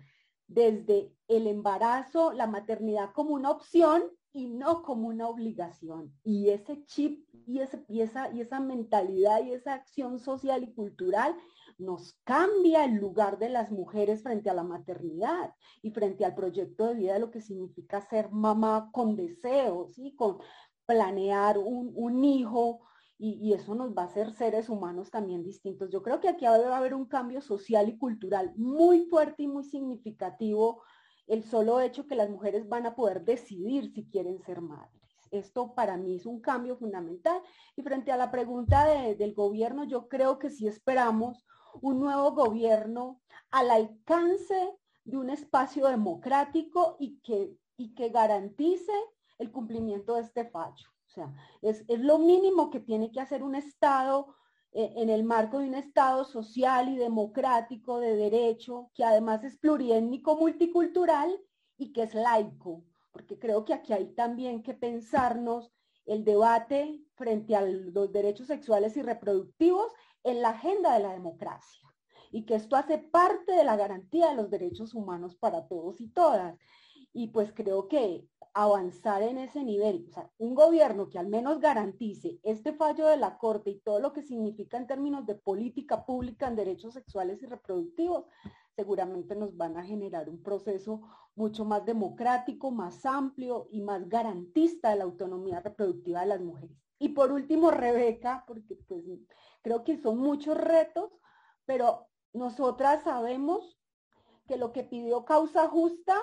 [0.48, 6.14] desde el embarazo, la maternidad como una opción y no como una obligación.
[6.24, 11.36] Y ese chip y, esa, y esa mentalidad y esa acción social y cultural
[11.78, 16.88] nos cambia el lugar de las mujeres frente a la maternidad y frente al proyecto
[16.88, 20.38] de vida de lo que significa ser mamá con deseos, y con
[20.86, 22.82] planear un, un hijo.
[23.18, 25.92] Y, y, eso nos va a hacer seres humanos también distintos.
[25.92, 29.48] Yo creo que aquí va a haber un cambio social y cultural muy fuerte y
[29.48, 30.82] muy significativo
[31.32, 35.02] el solo hecho que las mujeres van a poder decidir si quieren ser madres.
[35.32, 37.42] Esto para mí es un cambio fundamental.
[37.78, 38.86] Y frente a la pregunta
[39.16, 41.46] del gobierno, yo creo que sí esperamos
[41.82, 48.92] un nuevo gobierno al alcance de un espacio democrático y que, y que garantice
[49.38, 50.90] el cumplimiento de este fallo.
[51.06, 54.36] O sea, es, es lo mínimo que tiene que hacer un Estado
[54.74, 60.38] en el marco de un Estado social y democrático de derecho, que además es pluriétnico
[60.38, 61.38] multicultural
[61.78, 65.72] y que es laico, porque creo que aquí hay también que pensarnos
[66.06, 69.92] el debate frente a los derechos sexuales y reproductivos
[70.24, 71.92] en la agenda de la democracia
[72.32, 76.08] y que esto hace parte de la garantía de los derechos humanos para todos y
[76.08, 76.58] todas.
[77.14, 81.60] Y pues creo que avanzar en ese nivel, o sea, un gobierno que al menos
[81.62, 86.06] garantice este fallo de la Corte y todo lo que significa en términos de política
[86.06, 88.26] pública en derechos sexuales y reproductivos,
[88.76, 91.02] seguramente nos van a generar un proceso
[91.36, 96.78] mucho más democrático, más amplio y más garantista de la autonomía reproductiva de las mujeres.
[97.00, 99.04] Y por último, Rebeca, porque pues
[99.62, 101.12] creo que son muchos retos,
[101.66, 103.80] pero nosotras sabemos
[104.48, 106.16] que lo que pidió causa justa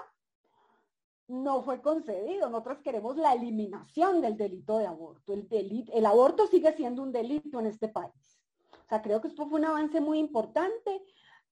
[1.28, 2.48] no fue concedido.
[2.48, 5.32] Nosotros queremos la eliminación del delito de aborto.
[5.32, 8.40] El, delito, el aborto sigue siendo un delito en este país.
[8.72, 11.02] O sea, creo que esto fue un avance muy importante,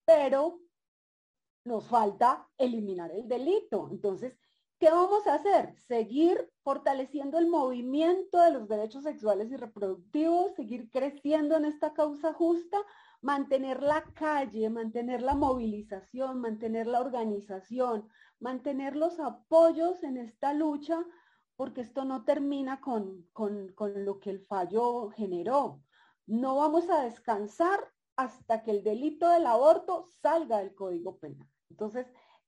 [0.04, 0.60] pero
[1.64, 3.88] nos falta eliminar el delito.
[3.90, 4.38] Entonces,
[4.78, 5.76] ¿qué vamos a hacer?
[5.76, 12.32] Seguir fortaleciendo el movimiento de los derechos sexuales y reproductivos, seguir creciendo en esta causa
[12.32, 12.78] justa,
[13.20, 18.08] mantener la calle, mantener la movilización, mantener la organización,
[18.40, 21.04] mantener los apoyos en esta lucha,
[21.56, 25.82] porque esto no termina con, con, lo que el fallo generó.
[26.26, 27.80] No vamos a descansar
[28.16, 31.48] hasta que el delito del aborto salga del Código Penal.
[31.70, 32.06] Entonces,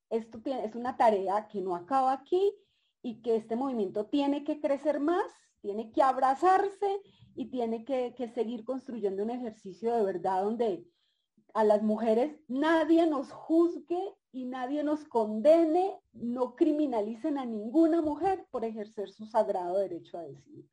[0.09, 2.53] esto es una tarea que no acaba aquí
[3.01, 5.25] y que este movimiento tiene que crecer más,
[5.61, 7.01] tiene que abrazarse
[7.35, 10.85] y tiene que, que seguir construyendo un ejercicio de verdad donde
[11.53, 18.45] a las mujeres nadie nos juzgue y nadie nos condene, no criminalicen a ninguna mujer
[18.51, 20.69] por ejercer su sagrado derecho a decidir.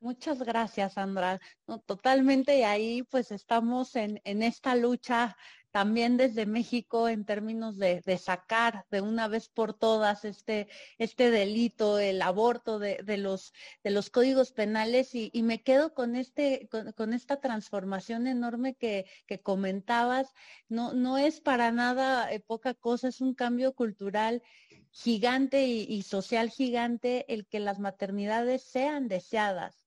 [0.00, 1.40] Muchas gracias, Sandra.
[1.86, 5.36] totalmente, y ahí pues estamos en, en esta lucha
[5.76, 11.98] también desde México en términos de, sacar de una vez por todas este, este delito,
[11.98, 13.52] el aborto de, los,
[13.84, 16.66] de los códigos penales y, me quedo con, este,
[16.96, 19.04] con, esta transformación enorme que,
[19.42, 20.32] comentabas.
[20.70, 24.42] No, no es para nada eh, poca cosa, es un cambio cultural
[24.92, 29.85] gigante y social gigante el que las maternidades sean deseadas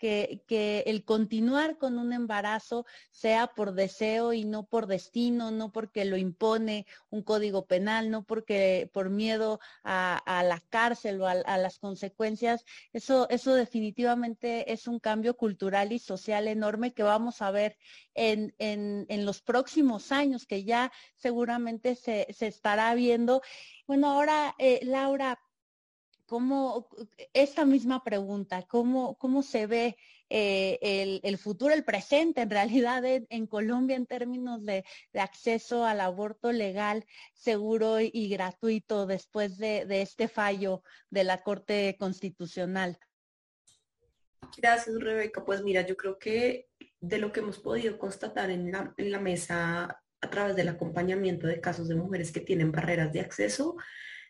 [0.00, 6.04] que, el continuar con un embarazo sea por deseo y no por destino, no porque
[6.04, 11.78] lo impone un código penal, no porque por miedo a, la cárcel o a, las
[11.78, 17.76] consecuencias, eso, eso definitivamente es un cambio cultural y social enorme que vamos a ver
[18.14, 23.42] en, en, en los próximos años, que ya seguramente se, se estará viendo.
[23.86, 25.38] Bueno, ahora, eh, Laura,
[26.30, 26.86] ¿cómo,
[27.34, 29.96] esta misma pregunta, cómo, cómo se ve
[30.28, 34.84] eh, el, futuro, el presente en realidad en, Colombia en términos de,
[35.14, 37.04] acceso al aborto legal,
[37.34, 42.96] seguro y, gratuito después de, este fallo de la Corte Constitucional?
[44.56, 45.44] Gracias, Rebeca.
[45.44, 46.68] Pues mira, yo creo que
[47.00, 51.48] de lo que hemos podido constatar en la, en la mesa a través del acompañamiento
[51.48, 53.74] de casos de mujeres que tienen barreras de acceso,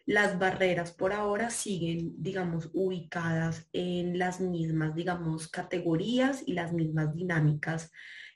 [0.06, 7.14] las barreras por ahora siguen, digamos, ubicadas en las mismas, digamos, categorías y las mismas
[7.14, 7.90] dinámicas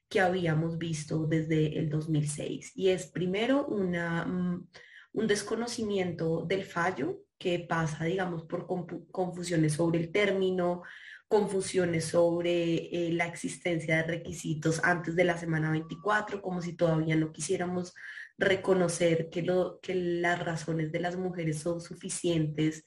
[0.09, 2.73] que habíamos visto desde el 2006.
[2.75, 4.69] Y es primero una, mm,
[5.13, 8.67] un desconocimiento del fallo que pasa, digamos, por
[9.11, 10.83] confusiones sobre el término,
[11.29, 17.17] confusiones sobre eh, la existencia de requisitos antes de la semana 24, como si todavía
[17.17, 17.95] no quisiéramos
[18.39, 22.85] reconocer que, lo, que las razones de las mujeres son suficientes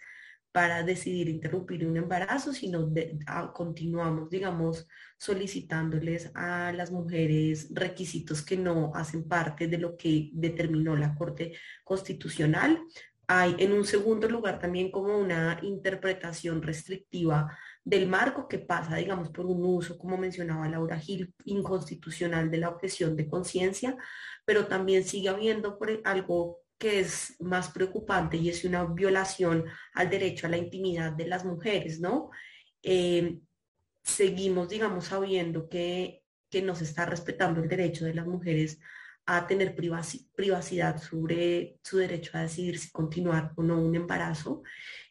[0.52, 2.92] para decidir interrumpir un embarazo, sino
[3.54, 4.88] continuamos, digamos,
[5.20, 11.54] solicitándoles a las mujeres requisitos que no hacen parte de lo que determinó la Corte
[11.84, 12.82] Constitucional.
[13.28, 17.56] Hay en un segundo lugar también como una interpretación restrictiva
[17.88, 22.68] del marco que pasa, digamos, por un uso, como mencionaba Laura Gil, inconstitucional de la
[22.68, 23.96] objeción de conciencia,
[24.44, 30.48] pero también sigue habiendo algo que es más preocupante y es una violación al derecho
[30.48, 32.30] a la intimidad de las mujeres, ¿no?
[32.84, 33.40] Eh,
[34.04, 38.80] seguimos, digamos, sabiendo que, que no se está respetando el derecho de las mujeres
[39.26, 44.64] a tener privacidad sobre su derecho a decidir si continuar o no un embarazo.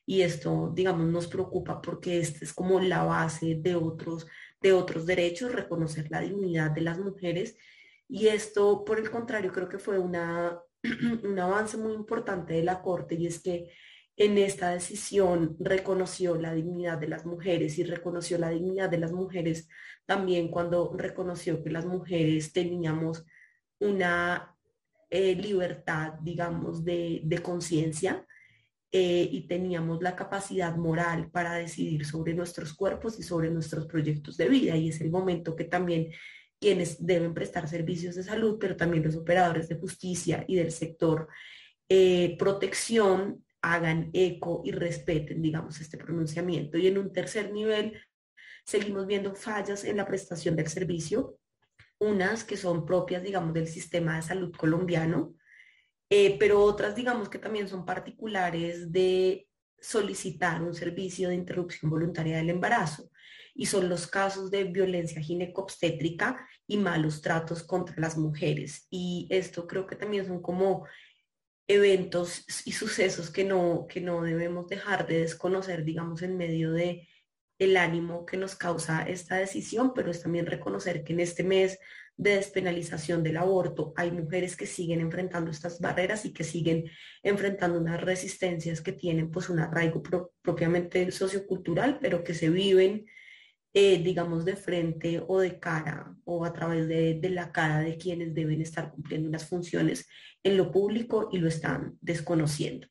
[0.07, 4.27] Y esto, digamos, nos preocupa porque esta es como la base de otros,
[4.63, 7.57] de otros derechos, reconocer la dignidad de las mujeres.
[8.09, 10.61] Y esto, por el contrario, creo que fue una,
[11.25, 13.73] un avance muy importante de la Corte y es que
[14.17, 19.13] en esta decisión reconoció la dignidad de las mujeres y reconoció la dignidad de las
[19.13, 19.69] mujeres
[20.07, 23.27] también cuando reconoció que las mujeres teníamos
[23.81, 24.57] una
[25.11, 28.27] eh, libertad, digamos, de, conciencia
[28.93, 34.37] eh, y teníamos la capacidad moral para decidir sobre nuestros cuerpos y sobre nuestros proyectos
[34.37, 34.77] de vida.
[34.77, 36.11] Y es el momento que también
[36.61, 41.29] quienes deben prestar servicios de salud, pero también los operadores de justicia y del sector
[41.89, 46.79] eh, protección hagan eco y respeten, digamos, este pronunciamiento.
[46.79, 48.01] Y en un tercer nivel,
[48.65, 51.39] seguimos viendo fallas en la prestación del servicio,
[51.99, 55.35] unas que son propias, digamos, del sistema de salud colombiano,
[56.11, 62.37] eh, pero otras, digamos, que también son particulares de solicitar un servicio de interrupción voluntaria
[62.37, 63.11] del embarazo
[63.55, 68.87] y son los casos de violencia ginecobstétrica y malos tratos contra las mujeres.
[68.91, 70.87] Y esto creo que también son como
[71.67, 77.09] eventos y sucesos que no, que no debemos dejar de desconocer, digamos, en medio de
[77.59, 81.79] el ánimo que nos causa esta decisión, pero es también reconocer que en este mes
[82.17, 86.85] de despenalización del aborto hay mujeres que siguen enfrentando estas barreras y que siguen
[87.23, 90.03] enfrentando unas resistencias que tienen pues un arraigo
[90.43, 93.07] propiamente sociocultural, pero que se viven
[93.79, 98.33] eh, digamos, de frente o de cara o a través de, la cara de quienes
[98.33, 100.09] deben estar cumpliendo unas funciones
[100.43, 102.89] en lo público y lo están desconociendo.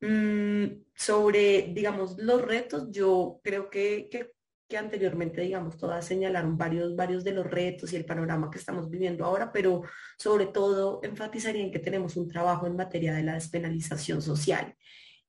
[0.00, 4.32] Mm, sobre, digamos, los retos, yo creo que, que,
[4.74, 9.24] anteriormente, digamos, todas señalaron varios, varios de los retos y el panorama que estamos viviendo
[9.24, 9.82] ahora, pero
[10.18, 14.74] sobre todo enfatizaría en que tenemos un trabajo en materia de la despenalización social.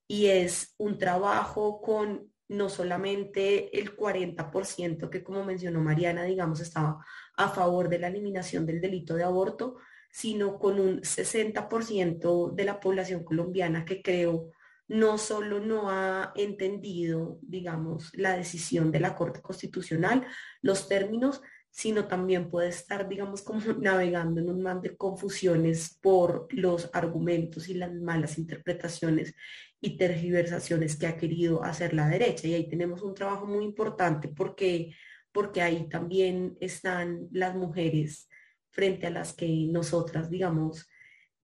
[0.07, 7.05] Y es un trabajo con no solamente el 40% que como mencionó Mariana, digamos, estaba
[7.35, 9.77] a favor de la eliminación del delito de aborto,
[10.11, 14.51] sino con un 60% de la población colombiana que creo
[14.87, 20.25] no solo no ha entendido, digamos, la decisión de la Corte Constitucional,
[20.61, 26.47] los términos, sino también puede estar, digamos, como navegando en un mar de confusiones por
[26.51, 29.35] los argumentos y las malas interpretaciones
[29.79, 32.47] y tergiversaciones que ha querido hacer la derecha.
[32.47, 34.95] Y ahí tenemos un trabajo muy importante porque,
[35.31, 38.27] porque ahí también están las mujeres
[38.71, 40.87] frente a las que nosotras, digamos,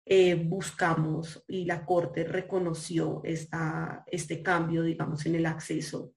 [0.04, 6.12] eh, buscamos y la Corte reconoció esta, este cambio, digamos, en el acceso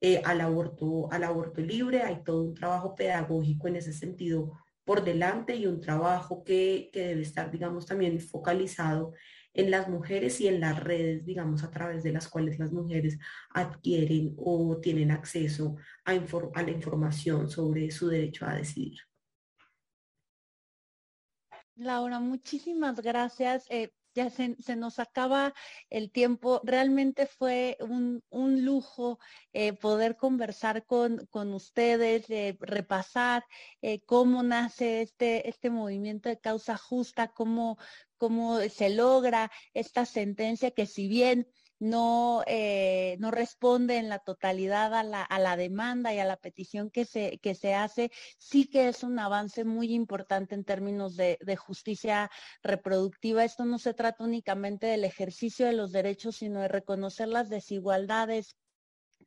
[0.00, 2.02] eh, al, aborto, al aborto libre.
[2.02, 4.52] Hay todo un trabajo pedagógico en ese sentido
[4.84, 9.12] por delante y un trabajo que, que debe estar, digamos, también focalizado
[9.52, 13.18] en las mujeres y en las redes, digamos, a través de las cuales las mujeres
[13.50, 18.98] adquieren o tienen acceso a, a la información sobre su derecho a decidir.
[21.78, 23.64] Laura, muchísimas gracias.
[23.70, 25.54] Eh, ya se, nos acaba
[25.90, 26.60] el tiempo.
[26.64, 28.20] Realmente fue un,
[28.64, 29.20] lujo
[29.52, 33.44] eh, poder conversar con, con ustedes, eh, repasar
[34.06, 37.78] cómo nace este, este movimiento de causa justa, cómo,
[38.16, 41.46] cómo se logra esta sentencia que si bien
[41.78, 46.36] no, eh, no responde en la totalidad a la, a la, demanda y a la
[46.36, 51.16] petición que se, que se hace, sí que es un avance muy importante en términos
[51.16, 52.30] de, de justicia
[52.62, 53.44] reproductiva.
[53.44, 58.56] Esto no se trata únicamente del ejercicio de los derechos, sino de reconocer las desigualdades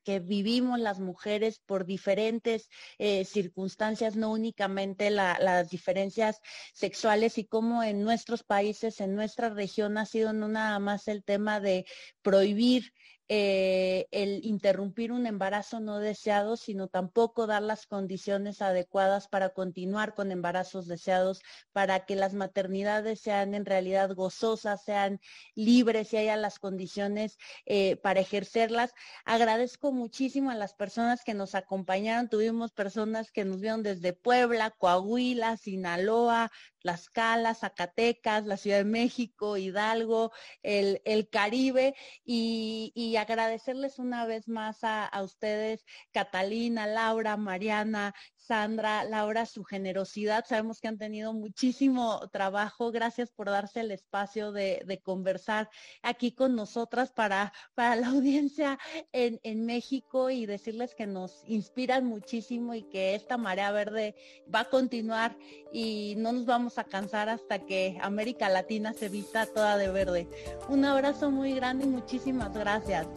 [0.03, 6.39] que vivimos las mujeres por diferentes eh, circunstancias, no únicamente las diferencias
[6.73, 11.23] sexuales y cómo en nuestros países, en nuestra región ha sido no nada más el
[11.23, 11.85] tema de
[12.21, 12.93] prohibir
[13.33, 20.15] eh, el interrumpir un embarazo no deseado, sino tampoco dar las condiciones adecuadas para continuar
[20.15, 21.39] con embarazos deseados,
[21.71, 25.21] para que las maternidades sean en realidad gozosas, sean
[25.55, 28.93] libres y haya las condiciones eh, para ejercerlas.
[29.23, 32.27] Agradezco muchísimo a las personas que nos acompañaron.
[32.27, 36.51] Tuvimos personas que nos vieron desde Puebla, Coahuila, Sinaloa,
[36.81, 40.31] Tlaxcala, Zacatecas, la Ciudad de México, Hidalgo,
[40.63, 41.95] el, Caribe
[42.25, 50.45] y, agradecerles una vez más a, a, ustedes, Catalina, Laura, Mariana, Sandra, Laura, su generosidad.
[50.47, 52.91] Sabemos que han tenido muchísimo trabajo.
[52.91, 55.69] Gracias por darse el espacio de, conversar
[56.01, 58.79] aquí con nosotras para, para la audiencia
[59.11, 64.15] en, en, México y decirles que nos inspiran muchísimo y que esta marea verde
[64.53, 65.37] va a continuar
[65.71, 70.27] y no nos vamos a cansar hasta que América Latina se vista toda de verde.
[70.67, 73.07] Un abrazo muy grande y muchísimas gracias.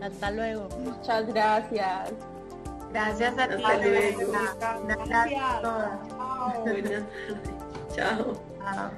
[0.00, 0.68] Hasta luego.
[0.80, 2.35] Muchas gracias.
[2.96, 3.62] Gracias a ti.
[3.62, 4.16] Gracias.
[7.94, 7.94] Chao.
[7.94, 8.90] Chao.